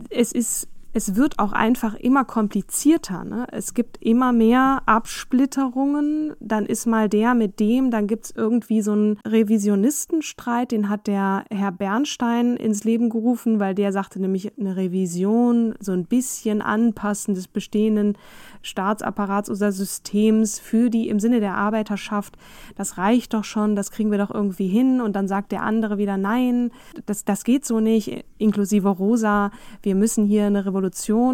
[0.09, 3.23] Es ist es wird auch einfach immer komplizierter.
[3.23, 3.45] Ne?
[3.51, 6.33] Es gibt immer mehr Absplitterungen.
[6.39, 11.07] Dann ist mal der mit dem, dann gibt es irgendwie so einen Revisionistenstreit, den hat
[11.07, 16.61] der Herr Bernstein ins Leben gerufen, weil der sagte nämlich eine Revision, so ein bisschen
[16.61, 18.17] Anpassen des bestehenden
[18.61, 22.37] Staatsapparats oder Systems für die im Sinne der Arbeiterschaft,
[22.75, 25.01] das reicht doch schon, das kriegen wir doch irgendwie hin.
[25.01, 26.71] Und dann sagt der andere wieder, nein,
[27.05, 29.51] das, das geht so nicht, inklusive Rosa,
[29.83, 30.78] wir müssen hier eine Revolution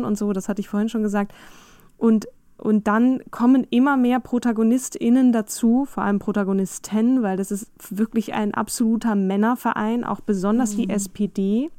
[0.06, 1.34] und so, das hatte ich vorhin schon gesagt.
[1.98, 2.28] Und
[2.58, 8.54] und dann kommen immer mehr ProtagonistInnen dazu, vor allem Protagonisten, weil das ist wirklich ein
[8.54, 10.78] absoluter Männerverein, auch besonders mhm.
[10.78, 11.70] die SPD.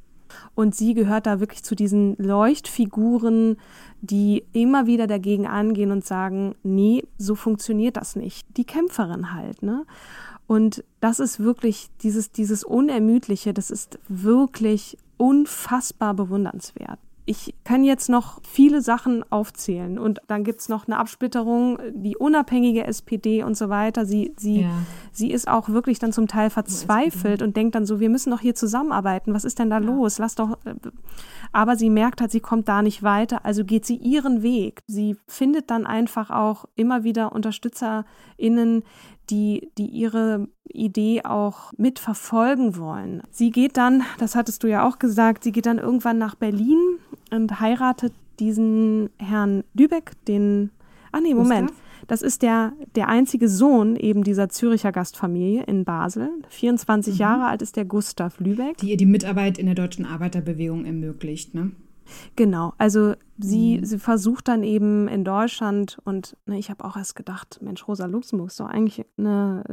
[0.54, 3.56] Und sie gehört da wirklich zu diesen Leuchtfiguren,
[4.00, 8.44] die immer wieder dagegen angehen und sagen, nee, so funktioniert das nicht.
[8.56, 9.86] Die Kämpferin halt, ne?
[10.48, 16.98] Und das ist wirklich dieses, dieses Unermüdliche, das ist wirklich unfassbar bewundernswert
[17.28, 22.86] ich kann jetzt noch viele Sachen aufzählen und dann gibt's noch eine Absplitterung, die unabhängige
[22.86, 24.06] SPD und so weiter.
[24.06, 24.70] Sie, sie, ja.
[25.10, 28.40] sie ist auch wirklich dann zum Teil verzweifelt und denkt dann so, wir müssen doch
[28.40, 29.34] hier zusammenarbeiten.
[29.34, 29.84] Was ist denn da ja.
[29.84, 30.18] los?
[30.18, 30.56] Lass doch.
[30.64, 30.74] Äh,
[31.50, 34.82] aber sie merkt halt, sie kommt da nicht weiter, also geht sie ihren Weg.
[34.86, 38.84] Sie findet dann einfach auch immer wieder UnterstützerInnen,
[39.30, 43.22] die, die ihre Idee auch mitverfolgen wollen.
[43.30, 46.78] Sie geht dann, das hattest du ja auch gesagt, sie geht dann irgendwann nach Berlin
[47.30, 50.70] und heiratet diesen Herrn Lübeck, den,
[51.12, 51.72] ah nee, Moment,
[52.06, 56.30] das ist der, der einzige Sohn eben dieser Züricher Gastfamilie in Basel.
[56.48, 57.18] 24 mhm.
[57.18, 58.76] Jahre alt ist der Gustav Lübeck.
[58.78, 61.72] Die ihr die Mitarbeit in der deutschen Arbeiterbewegung ermöglicht, ne?
[62.36, 63.84] Genau, also sie, mhm.
[63.84, 68.06] sie versucht dann eben in Deutschland und ne, ich habe auch erst gedacht, Mensch, Rosa
[68.06, 69.64] Luxemburg ist doch eigentlich eine,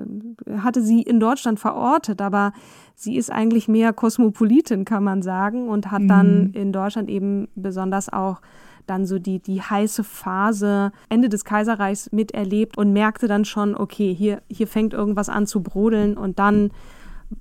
[0.45, 2.53] äh, hatte sie in Deutschland verortet, aber
[2.95, 6.07] sie ist eigentlich mehr Kosmopolitin, kann man sagen, und hat mhm.
[6.07, 8.41] dann in Deutschland eben besonders auch
[8.85, 14.13] dann so die, die heiße Phase Ende des Kaiserreichs miterlebt und merkte dann schon, okay,
[14.13, 16.71] hier, hier fängt irgendwas an zu brodeln und dann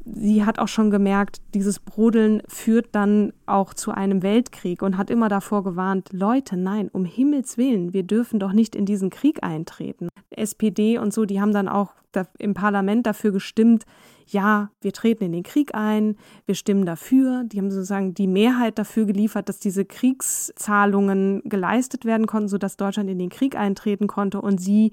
[0.04, 5.10] sie hat auch schon gemerkt, dieses Brodeln führt dann auch zu einem Weltkrieg und hat
[5.10, 9.42] immer davor gewarnt, Leute, nein, um Himmels willen, wir dürfen doch nicht in diesen Krieg
[9.42, 10.08] eintreten.
[10.30, 11.92] SPD und so, die haben dann auch
[12.38, 13.84] im Parlament dafür gestimmt,
[14.26, 17.44] ja, wir treten in den Krieg ein, wir stimmen dafür.
[17.44, 23.10] Die haben sozusagen die Mehrheit dafür geliefert, dass diese Kriegszahlungen geleistet werden konnten, sodass Deutschland
[23.10, 24.40] in den Krieg eintreten konnte.
[24.40, 24.92] Und sie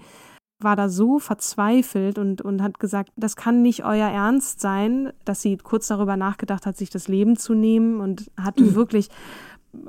[0.60, 5.41] war da so verzweifelt und, und hat gesagt, das kann nicht euer Ernst sein, dass
[5.41, 8.76] sie kurz darüber nachgedacht hat, sich das Leben zu nehmen und hatte mhm.
[8.76, 9.10] wirklich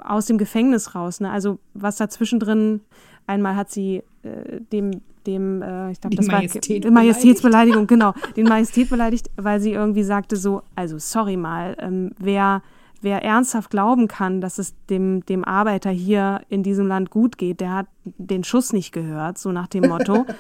[0.03, 1.21] aus dem Gefängnis raus.
[1.21, 1.31] Ne?
[1.31, 2.81] Also was da zwischendrin,
[3.27, 8.47] einmal hat sie äh, dem, dem äh, ich glaube, das Majestät war Majestätsbeleidigung, genau, den
[8.47, 12.63] Majestät beleidigt, weil sie irgendwie sagte so, also sorry mal, ähm, wer
[13.01, 17.61] wer ernsthaft glauben kann, dass es dem, dem Arbeiter hier in diesem Land gut geht,
[17.61, 20.27] der hat den Schuss nicht gehört, so nach dem Motto.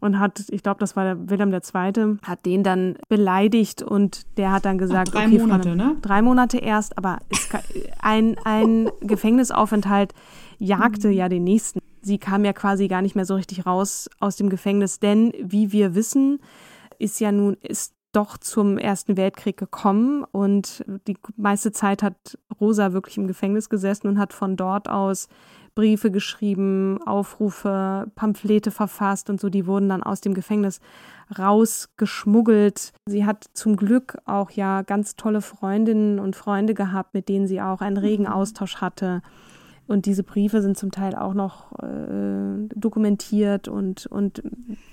[0.00, 4.52] und hat, ich glaube, das war der Wilhelm II., hat den dann beleidigt und der
[4.52, 5.96] hat dann gesagt, Ach, drei okay, Monate, ne?
[6.00, 7.18] Drei Monate erst, aber
[8.00, 10.14] ein, ein Gefängnisaufenthalt
[10.58, 11.14] jagte mhm.
[11.14, 11.80] ja den nächsten.
[12.02, 15.72] Sie kam ja quasi gar nicht mehr so richtig raus aus dem Gefängnis, denn wie
[15.72, 16.40] wir wissen,
[16.98, 22.92] ist ja nun, ist doch zum Ersten Weltkrieg gekommen und die meiste Zeit hat Rosa
[22.92, 25.28] wirklich im Gefängnis gesessen und hat von dort aus
[25.74, 30.80] Briefe geschrieben, Aufrufe, Pamphlete verfasst und so, die wurden dann aus dem Gefängnis
[31.38, 32.92] rausgeschmuggelt.
[33.06, 37.60] Sie hat zum Glück auch ja ganz tolle Freundinnen und Freunde gehabt, mit denen sie
[37.60, 38.32] auch einen regen mhm.
[38.32, 39.22] Austausch hatte.
[39.90, 44.40] Und diese Briefe sind zum Teil auch noch äh, dokumentiert und, und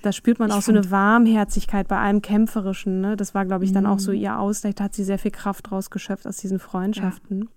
[0.02, 3.00] da spürt man auch so eine Warmherzigkeit bei allem Kämpferischen.
[3.00, 3.16] Ne?
[3.16, 4.18] Das war, glaube ich, dann auch so mhm.
[4.18, 4.74] ihr Ausgleich.
[4.74, 7.48] Da hat sie sehr viel Kraft rausgeschöpft aus diesen Freundschaften.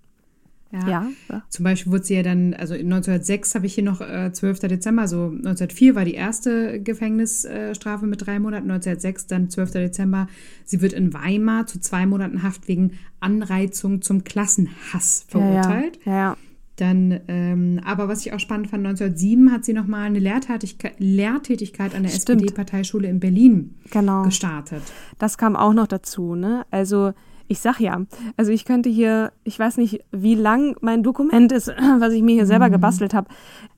[0.71, 0.87] Ja.
[0.87, 1.07] Ja.
[1.29, 1.41] ja.
[1.49, 4.59] Zum Beispiel wurde sie ja dann, also 1906 habe ich hier noch äh, 12.
[4.59, 9.71] Dezember, so 1904 war die erste Gefängnisstrafe mit drei Monaten, 1906 dann 12.
[9.71, 10.27] Dezember.
[10.63, 15.97] Sie wird in Weimar zu zwei Monaten Haft wegen Anreizung zum Klassenhass verurteilt.
[16.05, 16.17] Ja, ja.
[16.19, 16.37] ja.
[16.77, 21.93] Dann, ähm, aber was ich auch spannend fand, 1907 hat sie nochmal eine Lehrtätigkeit, Lehrtätigkeit
[21.93, 24.23] an der SPD-Parteischule in Berlin genau.
[24.23, 24.81] gestartet.
[25.19, 26.65] Das kam auch noch dazu, ne?
[26.71, 27.13] Also
[27.47, 28.01] ich sag ja,
[28.37, 31.67] also ich könnte hier, ich weiß nicht, wie lang mein Dokument ist,
[31.99, 32.73] was ich mir hier selber mhm.
[32.73, 33.27] gebastelt habe.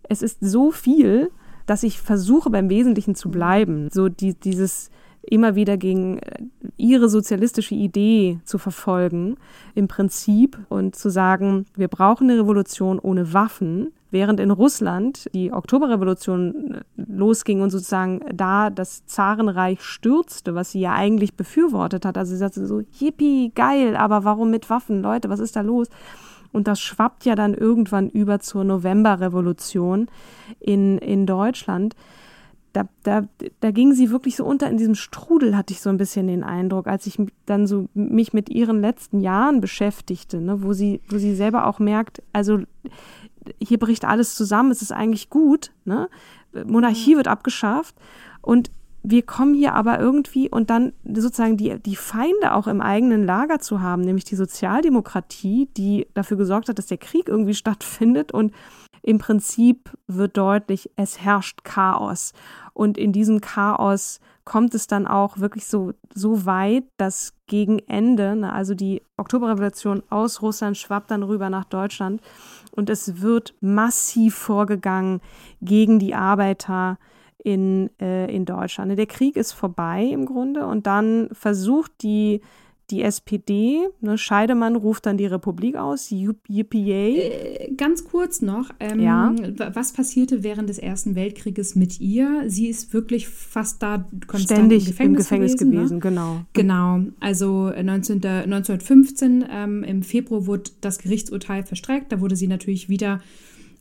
[0.07, 1.31] Es ist so viel,
[1.65, 3.89] dass ich versuche beim Wesentlichen zu bleiben.
[3.91, 4.91] So die, dieses
[5.23, 6.43] immer wieder gegen äh,
[6.77, 9.37] ihre sozialistische Idee zu verfolgen,
[9.75, 15.51] im Prinzip, und zu sagen, wir brauchen eine Revolution ohne Waffen, während in Russland die
[15.51, 22.17] Oktoberrevolution äh, losging und sozusagen da das Zarenreich stürzte, was sie ja eigentlich befürwortet hat.
[22.17, 25.87] Also sie sagte so, yippie, geil, aber warum mit Waffen, Leute, was ist da los?
[26.51, 30.07] Und das schwappt ja dann irgendwann über zur Novemberrevolution
[30.59, 31.95] in, in Deutschland.
[32.73, 33.27] Da, da,
[33.59, 36.43] da ging sie wirklich so unter in diesem Strudel, hatte ich so ein bisschen den
[36.43, 41.17] Eindruck, als ich dann so mich mit ihren letzten Jahren beschäftigte, ne, wo sie, wo
[41.17, 42.59] sie selber auch merkt, also
[43.59, 46.09] hier bricht alles zusammen, es ist eigentlich gut, ne?
[46.65, 47.95] Monarchie wird abgeschafft
[48.41, 48.71] und
[49.03, 53.59] wir kommen hier aber irgendwie und dann sozusagen die, die Feinde auch im eigenen Lager
[53.59, 58.53] zu haben, nämlich die Sozialdemokratie, die dafür gesorgt hat, dass der Krieg irgendwie stattfindet und
[59.01, 62.31] im Prinzip wird deutlich, es herrscht Chaos.
[62.73, 68.35] Und in diesem Chaos kommt es dann auch wirklich so, so weit, dass gegen Ende,
[68.35, 72.21] ne, also die Oktoberrevolution aus Russland schwappt dann rüber nach Deutschland
[72.71, 75.21] und es wird massiv vorgegangen
[75.61, 76.97] gegen die Arbeiter,
[77.43, 78.97] in, äh, in Deutschland.
[78.97, 82.41] Der Krieg ist vorbei im Grunde und dann versucht die,
[82.93, 86.77] die SPD, ne, Scheidemann ruft dann die Republik aus, UPA.
[86.77, 89.33] Äh, ganz kurz noch, ähm, ja.
[89.73, 92.43] was passierte während des Ersten Weltkrieges mit ihr?
[92.47, 95.99] Sie ist wirklich fast da konstant Ständig im Gefängnis, im Gefängnis gewesen, gewesen ne?
[96.01, 96.41] genau.
[96.53, 102.89] Genau, also 19, 1915 ähm, im Februar wurde das Gerichtsurteil verstreckt, da wurde sie natürlich
[102.89, 103.21] wieder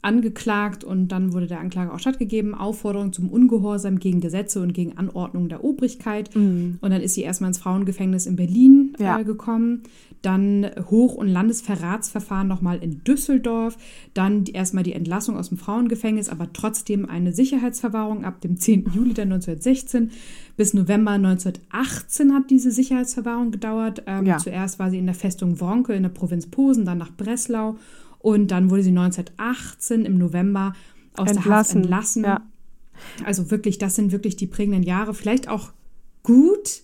[0.02, 2.54] angeklagt und dann wurde der Anklage auch stattgegeben.
[2.54, 6.34] Aufforderung zum Ungehorsam gegen Gesetze und gegen Anordnungen der Obrigkeit.
[6.34, 6.78] Mhm.
[6.80, 9.20] Und dann ist sie erstmal ins Frauengefängnis in Berlin ja.
[9.20, 9.84] äh, gekommen.
[10.20, 13.76] Dann Hoch- und Landesverratsverfahren nochmal in Düsseldorf.
[14.12, 18.90] Dann die, erstmal die Entlassung aus dem Frauengefängnis, aber trotzdem eine Sicherheitsverwahrung ab dem 10.
[18.94, 20.10] Juli dann 1916.
[20.56, 24.02] Bis November 1918 hat diese Sicherheitsverwahrung gedauert.
[24.06, 24.38] Ähm, ja.
[24.38, 27.76] Zuerst war sie in der Festung Wronke in der Provinz Posen, dann nach Breslau
[28.22, 30.74] und dann wurde sie 1918 im November
[31.16, 31.44] aus entlassen.
[31.44, 32.24] der Haft entlassen.
[32.24, 32.42] Ja.
[33.24, 35.12] Also wirklich, das sind wirklich die prägenden Jahre.
[35.12, 35.72] Vielleicht auch
[36.22, 36.82] gut,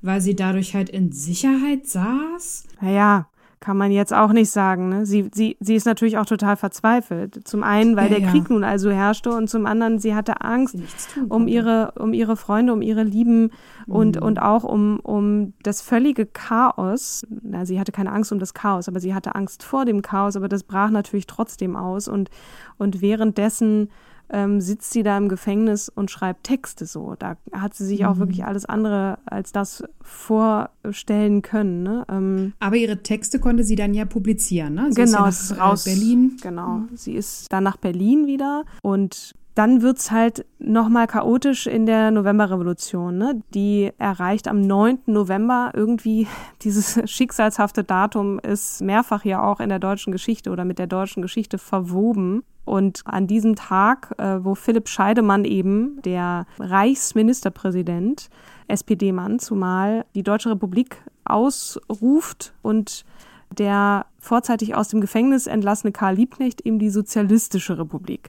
[0.00, 2.64] weil sie dadurch halt in Sicherheit saß.
[2.80, 3.27] Naja,
[3.60, 4.88] kann man jetzt auch nicht sagen.
[4.88, 5.06] Ne?
[5.06, 7.46] Sie, sie, sie ist natürlich auch total verzweifelt.
[7.46, 8.30] Zum einen, weil ja, der ja.
[8.30, 12.36] Krieg nun also herrschte und zum anderen, sie hatte Angst sie um ihre, um ihre
[12.36, 13.50] Freunde, um ihre Lieben
[13.86, 13.94] mhm.
[13.94, 17.26] und, und auch um, um das völlige Chaos.
[17.28, 20.36] Na, sie hatte keine Angst um das Chaos, aber sie hatte Angst vor dem Chaos,
[20.36, 22.30] aber das brach natürlich trotzdem aus und,
[22.76, 23.90] und währenddessen
[24.30, 27.14] ähm, sitzt sie da im Gefängnis und schreibt Texte so.
[27.18, 28.06] Da hat sie sich mhm.
[28.06, 31.82] auch wirklich alles andere als das vorstellen können.
[31.82, 32.04] Ne?
[32.10, 34.86] Ähm, Aber ihre Texte konnte sie dann ja publizieren, ne?
[34.90, 35.84] Sie genau, ist ja nach, äh, raus.
[35.84, 36.36] Berlin.
[36.42, 36.88] Genau, mhm.
[36.94, 42.12] sie ist dann nach Berlin wieder und dann wird es halt nochmal chaotisch in der
[42.12, 43.18] Novemberrevolution.
[43.18, 43.42] Ne?
[43.54, 45.00] Die erreicht am 9.
[45.06, 46.28] November irgendwie
[46.62, 51.22] dieses schicksalshafte Datum ist mehrfach ja auch in der deutschen Geschichte oder mit der deutschen
[51.22, 52.44] Geschichte verwoben.
[52.68, 58.28] Und an diesem Tag, äh, wo Philipp Scheidemann eben, der Reichsministerpräsident,
[58.68, 63.06] SPD-Mann zumal, die Deutsche Republik ausruft und
[63.50, 68.28] der vorzeitig aus dem Gefängnis entlassene Karl Liebknecht eben die Sozialistische Republik.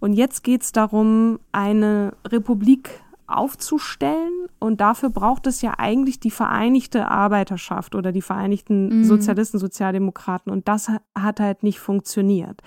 [0.00, 2.90] Und jetzt geht es darum, eine Republik
[3.28, 4.48] aufzustellen.
[4.58, 9.04] Und dafür braucht es ja eigentlich die vereinigte Arbeiterschaft oder die vereinigten mhm.
[9.04, 10.50] Sozialisten, Sozialdemokraten.
[10.50, 12.60] Und das hat halt nicht funktioniert.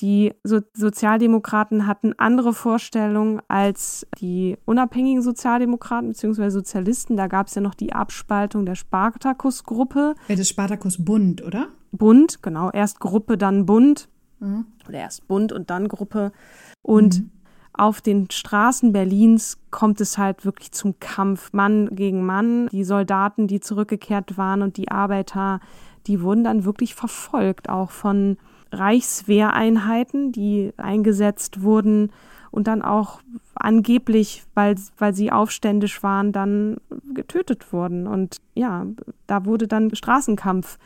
[0.00, 6.48] Die so Sozialdemokraten hatten andere Vorstellungen als die unabhängigen Sozialdemokraten bzw.
[6.48, 7.18] Sozialisten.
[7.18, 10.14] Da gab es ja noch die Abspaltung der Spartakus-Gruppe.
[10.28, 11.68] Ja, das Spartakus-Bund, oder?
[11.90, 12.70] Bund, genau.
[12.70, 14.08] Erst Gruppe, dann Bund.
[14.40, 14.64] Mhm.
[14.88, 16.32] Oder erst Bund und dann Gruppe.
[16.80, 17.30] Und mhm.
[17.74, 22.68] auf den Straßen Berlins kommt es halt wirklich zum Kampf Mann gegen Mann.
[22.68, 25.60] Die Soldaten, die zurückgekehrt waren und die Arbeiter,
[26.06, 28.38] die wurden dann wirklich verfolgt, auch von
[28.72, 32.10] Reichswehreinheiten, die eingesetzt wurden
[32.50, 33.20] und dann auch
[33.54, 36.76] angeblich, weil, weil sie aufständisch waren, dann
[37.14, 38.06] getötet wurden.
[38.06, 38.86] Und ja,
[39.26, 40.78] da wurde dann Straßenkampf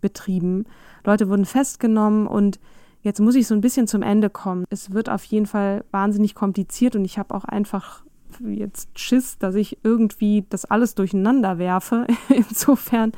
[0.00, 0.66] betrieben.
[1.04, 2.60] Leute wurden festgenommen und
[3.02, 4.64] jetzt muss ich so ein bisschen zum Ende kommen.
[4.68, 8.04] Es wird auf jeden Fall wahnsinnig kompliziert und ich habe auch einfach
[8.40, 12.06] jetzt Schiss, dass ich irgendwie das alles durcheinander werfe.
[12.28, 13.12] Insofern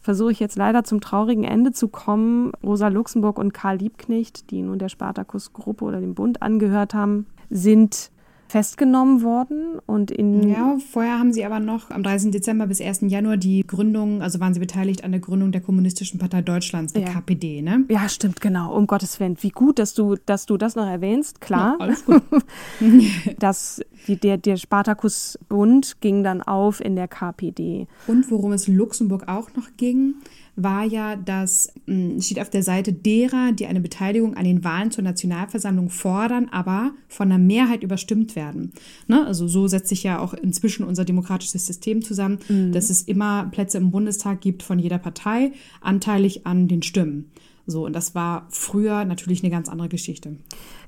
[0.00, 2.52] versuche ich jetzt leider zum traurigen Ende zu kommen.
[2.62, 8.10] Rosa Luxemburg und Karl Liebknecht, die nun der Spartakus-Gruppe oder dem Bund angehört haben, sind
[8.50, 12.32] festgenommen worden und in ja vorher haben sie aber noch am 30.
[12.32, 13.02] Dezember bis 1.
[13.02, 17.02] Januar die Gründung also waren sie beteiligt an der Gründung der kommunistischen Partei Deutschlands der
[17.02, 17.08] ja.
[17.10, 20.74] KPD ne ja stimmt genau um Gottes Willen wie gut dass du dass du das
[20.74, 22.22] noch erwähnst klar ja, alles gut.
[23.38, 28.66] dass die, der der Spartakus Bund ging dann auf in der KPD und worum es
[28.66, 30.14] Luxemburg auch noch ging
[30.62, 34.90] war ja, dass hm, steht auf der Seite derer, die eine Beteiligung an den Wahlen
[34.90, 38.72] zur Nationalversammlung fordern, aber von der Mehrheit überstimmt werden.
[39.06, 39.26] Ne?
[39.26, 42.72] Also so setzt sich ja auch inzwischen unser demokratisches System zusammen, mhm.
[42.72, 47.30] dass es immer Plätze im Bundestag gibt von jeder Partei, anteilig an den Stimmen.
[47.66, 50.36] So, und das war früher natürlich eine ganz andere Geschichte.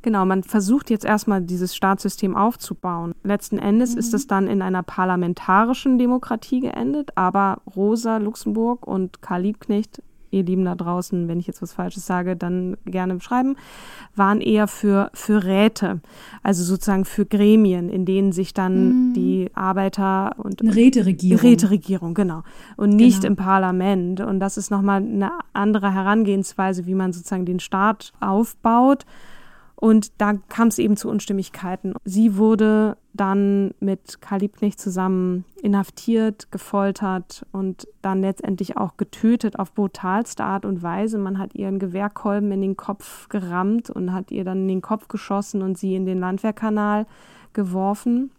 [0.03, 3.15] Genau, man versucht jetzt erstmal dieses Staatssystem aufzubauen.
[3.23, 3.99] Letzten Endes mhm.
[3.99, 10.03] ist es dann in einer parlamentarischen Demokratie geendet, aber Rosa Luxemburg und Karl Liebknecht
[10.33, 13.57] ihr Lieben da draußen, wenn ich jetzt was Falsches sage, dann gerne schreiben,
[14.17, 16.01] waren eher für, für Räte,
[16.43, 19.15] also sozusagen für Gremien, in denen sich dann mhm.
[19.15, 20.61] die Arbeiter und.
[20.61, 21.41] Eine Räteregierung.
[21.41, 22.43] Räteregierung, genau.
[22.77, 23.29] Und nicht genau.
[23.29, 24.21] im Parlament.
[24.21, 29.05] Und das ist nochmal eine andere Herangehensweise, wie man sozusagen den Staat aufbaut.
[29.83, 31.95] Und da kam es eben zu Unstimmigkeiten.
[32.05, 39.75] Sie wurde dann mit Karl Liebknecht zusammen inhaftiert, gefoltert und dann letztendlich auch getötet auf
[39.75, 41.19] brutalste Art und Weise.
[41.19, 45.09] Man hat ihren Gewehrkolben in den Kopf gerammt und hat ihr dann in den Kopf
[45.09, 47.05] geschossen und sie in den Landwehrkanal
[47.53, 48.31] geworfen.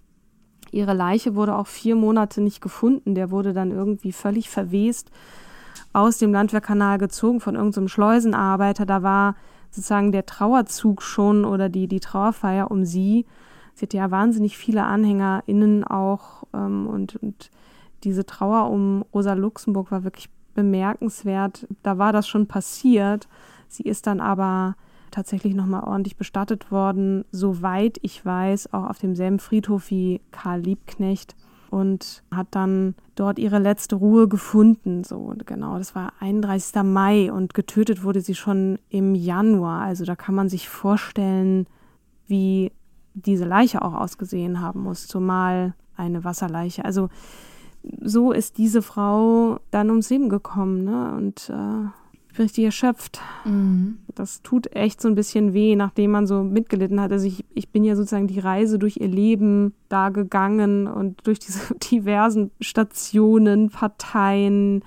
[0.71, 3.15] Ihre Leiche wurde auch vier Monate nicht gefunden.
[3.15, 5.11] Der wurde dann irgendwie völlig verwest
[5.91, 8.85] aus dem Landwehrkanal gezogen von irgendeinem Schleusenarbeiter.
[8.85, 9.35] Da war
[9.73, 13.25] sozusagen der Trauerzug schon oder die, die Trauerfeier um sie.
[13.73, 17.49] Sie hatte ja wahnsinnig viele AnhängerInnen auch ähm, und, und
[18.03, 21.67] diese Trauer um Rosa Luxemburg war wirklich bemerkenswert.
[21.81, 23.27] Da war das schon passiert.
[23.67, 24.75] Sie ist dann aber
[25.09, 31.35] tatsächlich nochmal ordentlich bestattet worden, soweit ich weiß, auch auf demselben Friedhof wie Karl Liebknecht
[31.73, 35.03] und hat dann dort ihre letzte Ruhe gefunden.
[35.03, 36.83] So, genau, das war 31.
[36.83, 39.81] Mai und getötet wurde sie schon im Januar.
[39.81, 41.65] Also da kann man sich vorstellen,
[42.27, 42.71] wie
[43.15, 46.85] diese Leiche auch ausgesehen haben muss, zumal eine Wasserleiche.
[46.85, 47.09] Also
[48.01, 51.15] so ist diese Frau dann ums Leben gekommen, ne?
[51.15, 51.87] Und äh,
[52.39, 53.19] richtig erschöpft.
[53.45, 53.99] Mhm.
[54.15, 57.11] Das tut echt so ein bisschen weh, nachdem man so mitgelitten hat.
[57.11, 61.39] Also ich, ich bin ja sozusagen die Reise durch ihr Leben da gegangen und durch
[61.39, 64.83] diese diversen Stationen, Parteien,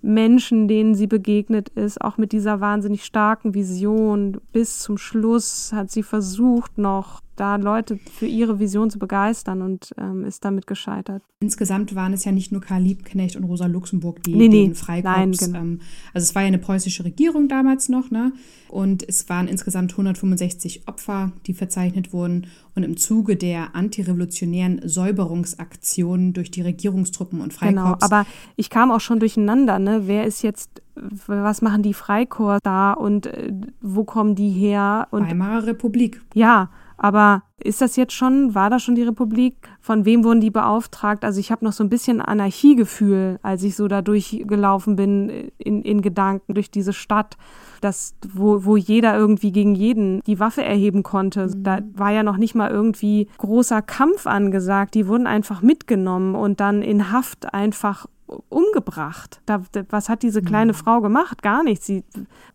[0.00, 4.40] Menschen, denen sie begegnet ist, auch mit dieser wahnsinnig starken Vision.
[4.52, 9.94] Bis zum Schluss hat sie versucht, noch da Leute für ihre Vision zu begeistern und
[9.98, 11.22] ähm, ist damit gescheitert.
[11.40, 14.66] Insgesamt waren es ja nicht nur Karl Liebknecht und Rosa Luxemburg, die nee, nee.
[14.66, 15.58] den Freikorps, Nein, genau.
[15.58, 15.80] ähm,
[16.12, 18.32] also es war ja eine preußische Regierung damals noch, ne?
[18.68, 22.48] Und es waren insgesamt 165 Opfer, die verzeichnet wurden.
[22.74, 28.04] Und im Zuge der antirevolutionären Säuberungsaktionen durch die Regierungstruppen und Freikorps.
[28.04, 28.26] Genau, aber
[28.56, 30.02] ich kam auch schon durcheinander, ne?
[30.06, 30.82] Wer ist jetzt
[31.26, 35.08] was machen die Freikorps da und äh, wo kommen die her?
[35.10, 36.20] Und, Weimarer Republik.
[36.34, 39.54] Ja, aber ist das jetzt schon, war das schon die Republik?
[39.80, 41.24] Von wem wurden die beauftragt?
[41.24, 45.82] Also ich habe noch so ein bisschen Anarchiegefühl, als ich so da durchgelaufen bin in,
[45.82, 47.36] in Gedanken durch diese Stadt,
[47.80, 51.46] das, wo, wo jeder irgendwie gegen jeden die Waffe erheben konnte.
[51.46, 51.62] Mhm.
[51.62, 54.94] Da war ja noch nicht mal irgendwie großer Kampf angesagt.
[54.94, 58.06] Die wurden einfach mitgenommen und dann in Haft einfach
[58.48, 59.40] umgebracht.
[59.46, 60.76] Da, was hat diese kleine mhm.
[60.76, 61.42] Frau gemacht?
[61.42, 61.86] Gar nichts.
[61.86, 62.04] Sie,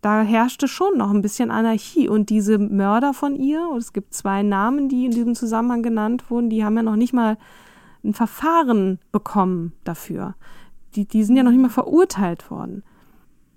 [0.01, 2.07] da herrschte schon noch ein bisschen Anarchie.
[2.07, 6.29] Und diese Mörder von ihr, und es gibt zwei Namen, die in diesem Zusammenhang genannt
[6.29, 7.37] wurden, die haben ja noch nicht mal
[8.03, 10.35] ein Verfahren bekommen dafür.
[10.95, 12.83] Die, die sind ja noch nicht mal verurteilt worden.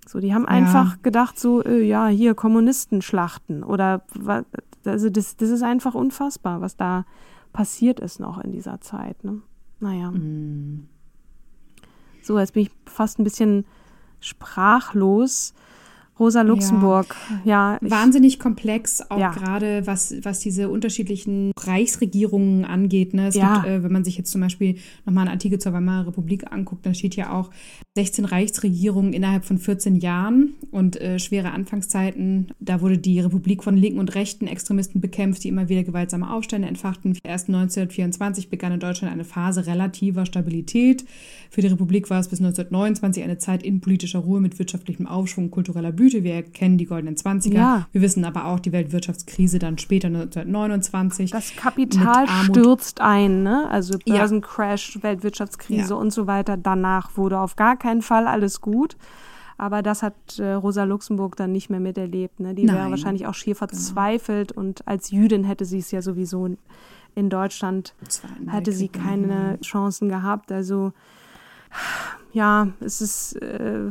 [0.07, 0.49] So, die haben ja.
[0.49, 3.63] einfach gedacht, so, äh, ja, hier Kommunisten schlachten.
[3.63, 4.03] Oder
[4.85, 7.05] also das, das ist einfach unfassbar, was da
[7.51, 9.23] passiert ist noch in dieser Zeit.
[9.23, 9.41] Ne?
[9.79, 10.11] Naja.
[10.11, 10.87] Mhm.
[12.27, 13.65] So, jetzt bin ich fast ein bisschen
[14.19, 15.53] sprachlos.
[16.19, 17.15] Rosa Luxemburg,
[17.45, 17.73] ja.
[17.81, 19.31] ja Wahnsinnig komplex, auch ja.
[19.31, 23.13] gerade was, was diese unterschiedlichen Reichsregierungen angeht.
[23.13, 23.27] Ne?
[23.27, 23.55] Es ja.
[23.55, 26.85] gibt, äh, wenn man sich jetzt zum Beispiel nochmal einen Artikel zur Weimarer Republik anguckt,
[26.85, 27.51] dann steht ja auch
[27.95, 32.47] 16 Reichsregierungen innerhalb von 14 Jahren und äh, schwere Anfangszeiten.
[32.59, 36.67] Da wurde die Republik von linken und rechten Extremisten bekämpft, die immer wieder gewaltsame Aufstände
[36.67, 37.17] entfachten.
[37.23, 41.05] Erst 1924 begann in Deutschland eine Phase relativer Stabilität.
[41.49, 45.91] Für die Republik war es bis 1929 eine Zeit innenpolitischer Ruhe mit wirtschaftlichem Aufschwung, kultureller
[45.91, 46.06] Blüte.
[46.09, 46.23] Blüte.
[46.23, 47.57] Wir kennen die goldenen Zwanziger.
[47.57, 47.87] Ja.
[47.91, 51.31] Wir wissen aber auch die Weltwirtschaftskrise dann später 1929.
[51.31, 53.67] Das Kapital stürzt ein, ne?
[53.69, 55.03] Also Börsencrash, ja.
[55.03, 55.95] Weltwirtschaftskrise ja.
[55.95, 56.57] und so weiter.
[56.57, 58.97] Danach wurde auf gar keinen Fall alles gut.
[59.59, 62.39] Aber das hat äh, Rosa Luxemburg dann nicht mehr miterlebt.
[62.39, 62.53] Ne?
[62.53, 63.67] Die wäre wahrscheinlich auch schier genau.
[63.67, 64.67] verzweifelt genau.
[64.67, 66.47] und als Jüdin hätte sie es ja sowieso
[67.15, 67.95] in Deutschland,
[68.47, 70.51] hätte sie keine Chancen gehabt.
[70.51, 70.93] Also
[72.33, 73.89] ja, es ist äh,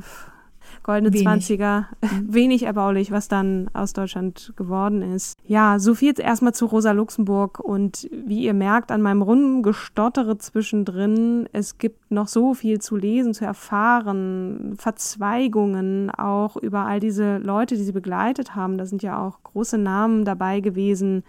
[0.87, 1.27] goldene wenig.
[1.27, 2.27] 20er, mhm.
[2.33, 5.37] wenig erbaulich, was dann aus Deutschland geworden ist.
[5.45, 9.63] Ja, so viel jetzt erstmal zu Rosa Luxemburg und wie ihr merkt an meinem runden
[9.65, 17.01] Gestottere zwischendrin, es gibt noch so viel zu lesen, zu erfahren, Verzweigungen auch über all
[17.01, 18.79] diese Leute, die sie begleitet haben.
[18.79, 21.25] Da sind ja auch große Namen dabei gewesen.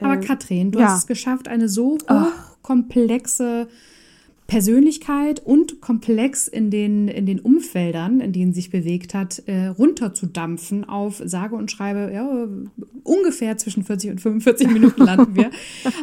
[0.00, 0.86] Aber äh, Katrin, du ja.
[0.86, 3.68] hast es geschafft, eine so hochkomplexe
[4.46, 10.86] Persönlichkeit und komplex in den, in den Umfeldern, in denen sich bewegt hat, äh, runterzudampfen
[10.86, 12.46] auf sage und schreibe, ja,
[13.04, 15.50] ungefähr zwischen 40 und 45 Minuten landen wir.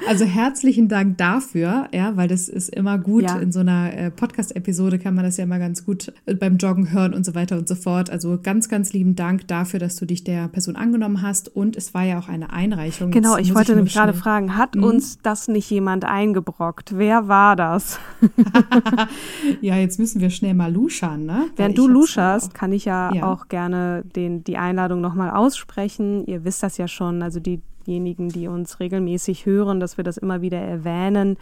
[0.07, 3.23] Also herzlichen Dank dafür, ja, weil das ist immer gut.
[3.23, 3.37] Ja.
[3.37, 6.91] In so einer äh, Podcast-Episode kann man das ja immer ganz gut äh, beim Joggen
[6.91, 8.09] hören und so weiter und so fort.
[8.09, 11.55] Also ganz, ganz lieben Dank dafür, dass du dich der Person angenommen hast.
[11.55, 13.11] Und es war ja auch eine Einreichung.
[13.11, 14.83] Genau, Jetzt ich wollte nämlich gerade fragen, hat mhm.
[14.83, 16.97] uns das nicht jemand eingebrockt?
[16.97, 17.99] Wer war das?
[19.61, 21.47] ja, jetzt müssen wir schnell mal luschern, ne?
[21.55, 26.25] Während du luscherst, kann ich ja, ja, auch gerne den, die Einladung nochmal aussprechen.
[26.25, 30.41] Ihr wisst das ja schon, also diejenigen, die uns regelmäßig hören, dass wir das immer
[30.41, 31.37] wieder erwähnen.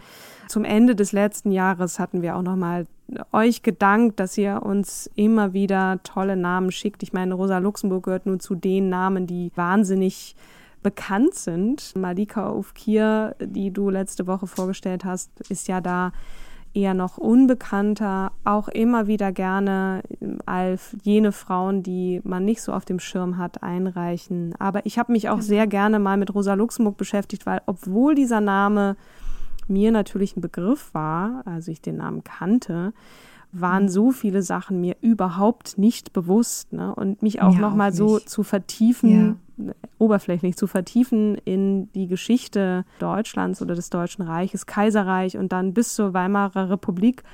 [0.48, 2.86] Zum Ende des letzten Jahres hatten wir auch nochmal
[3.32, 7.02] euch gedankt, dass ihr uns immer wieder tolle Namen schickt.
[7.02, 10.34] Ich meine, Rosa Luxemburg gehört nun zu den Namen, die wahnsinnig
[10.82, 11.94] bekannt sind.
[11.96, 16.12] Malika Ufkir, die du letzte Woche vorgestellt hast, ist ja da
[16.72, 20.02] eher noch unbekannter, auch immer wieder gerne
[20.46, 24.54] als jene Frauen, die man nicht so auf dem Schirm hat, einreichen.
[24.58, 28.40] Aber ich habe mich auch sehr gerne mal mit Rosa Luxemburg beschäftigt, weil obwohl dieser
[28.40, 28.96] Name
[29.68, 32.92] mir natürlich ein Begriff war, also ich den Namen kannte,
[33.52, 36.72] waren so viele Sachen mir überhaupt nicht bewusst.
[36.72, 36.94] Ne?
[36.94, 39.74] Und mich auch ja, nochmal so zu vertiefen, ja.
[39.98, 45.94] oberflächlich zu vertiefen in die Geschichte Deutschlands oder des Deutschen Reiches, Kaiserreich und dann bis
[45.94, 47.24] zur Weimarer Republik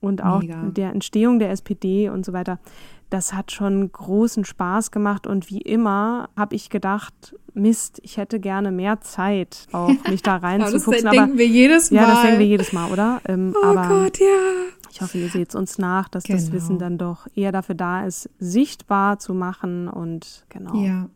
[0.00, 0.62] und auch Mega.
[0.64, 2.58] der Entstehung der SPD und so weiter.
[3.10, 8.38] Das hat schon großen Spaß gemacht und wie immer habe ich gedacht, Mist, ich hätte
[8.38, 11.04] gerne mehr Zeit, auch mich da reinzufuchsen.
[11.04, 12.02] das denken wir jedes Mal.
[12.02, 13.22] Ja, das denken wir jedes Mal, oder?
[13.26, 14.26] Ähm, oh aber Gott, ja.
[14.90, 16.38] Ich hoffe, ihr seht es uns nach, dass genau.
[16.38, 20.74] das Wissen dann doch eher dafür da ist, sichtbar zu machen und genau.
[20.74, 21.08] Ja.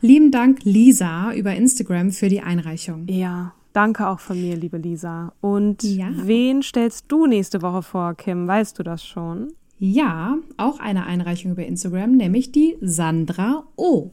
[0.00, 3.06] Lieben Dank, Lisa, über Instagram für die Einreichung.
[3.08, 5.32] Ja, danke auch von mir, liebe Lisa.
[5.40, 6.08] Und ja.
[6.12, 8.46] wen stellst du nächste Woche vor, Kim?
[8.46, 9.52] Weißt du das schon?
[9.78, 14.10] Ja, auch eine Einreichung über Instagram, nämlich die Sandra O.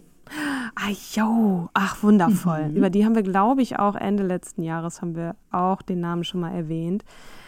[0.76, 2.70] Ah, jo, ach, wundervoll.
[2.70, 2.76] Mhm.
[2.76, 6.24] Über die haben wir, glaube ich, auch Ende letzten Jahres haben wir auch den Namen
[6.24, 7.04] schon mal erwähnt.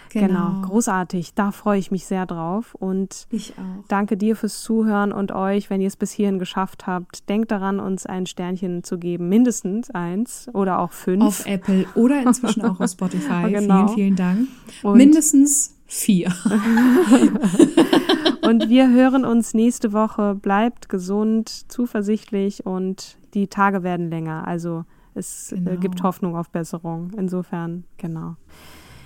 [0.09, 0.27] Genau.
[0.27, 0.67] genau.
[0.67, 1.33] großartig.
[1.33, 2.75] Da freue ich mich sehr drauf.
[2.75, 3.85] Und ich auch.
[3.87, 7.29] danke dir fürs Zuhören und euch, wenn ihr es bis hierhin geschafft habt.
[7.29, 11.23] Denkt daran, uns ein Sternchen zu geben, mindestens eins oder auch fünf.
[11.23, 13.43] Auf Apple oder inzwischen auch auf Spotify.
[13.51, 13.87] genau.
[13.87, 14.47] Vielen, vielen Dank.
[14.83, 16.33] Und mindestens vier.
[18.41, 20.35] und wir hören uns nächste Woche.
[20.35, 24.47] Bleibt gesund, zuversichtlich und die Tage werden länger.
[24.47, 24.85] Also
[25.15, 25.79] es äh, genau.
[25.79, 27.11] gibt Hoffnung auf Besserung.
[27.17, 28.35] Insofern, genau.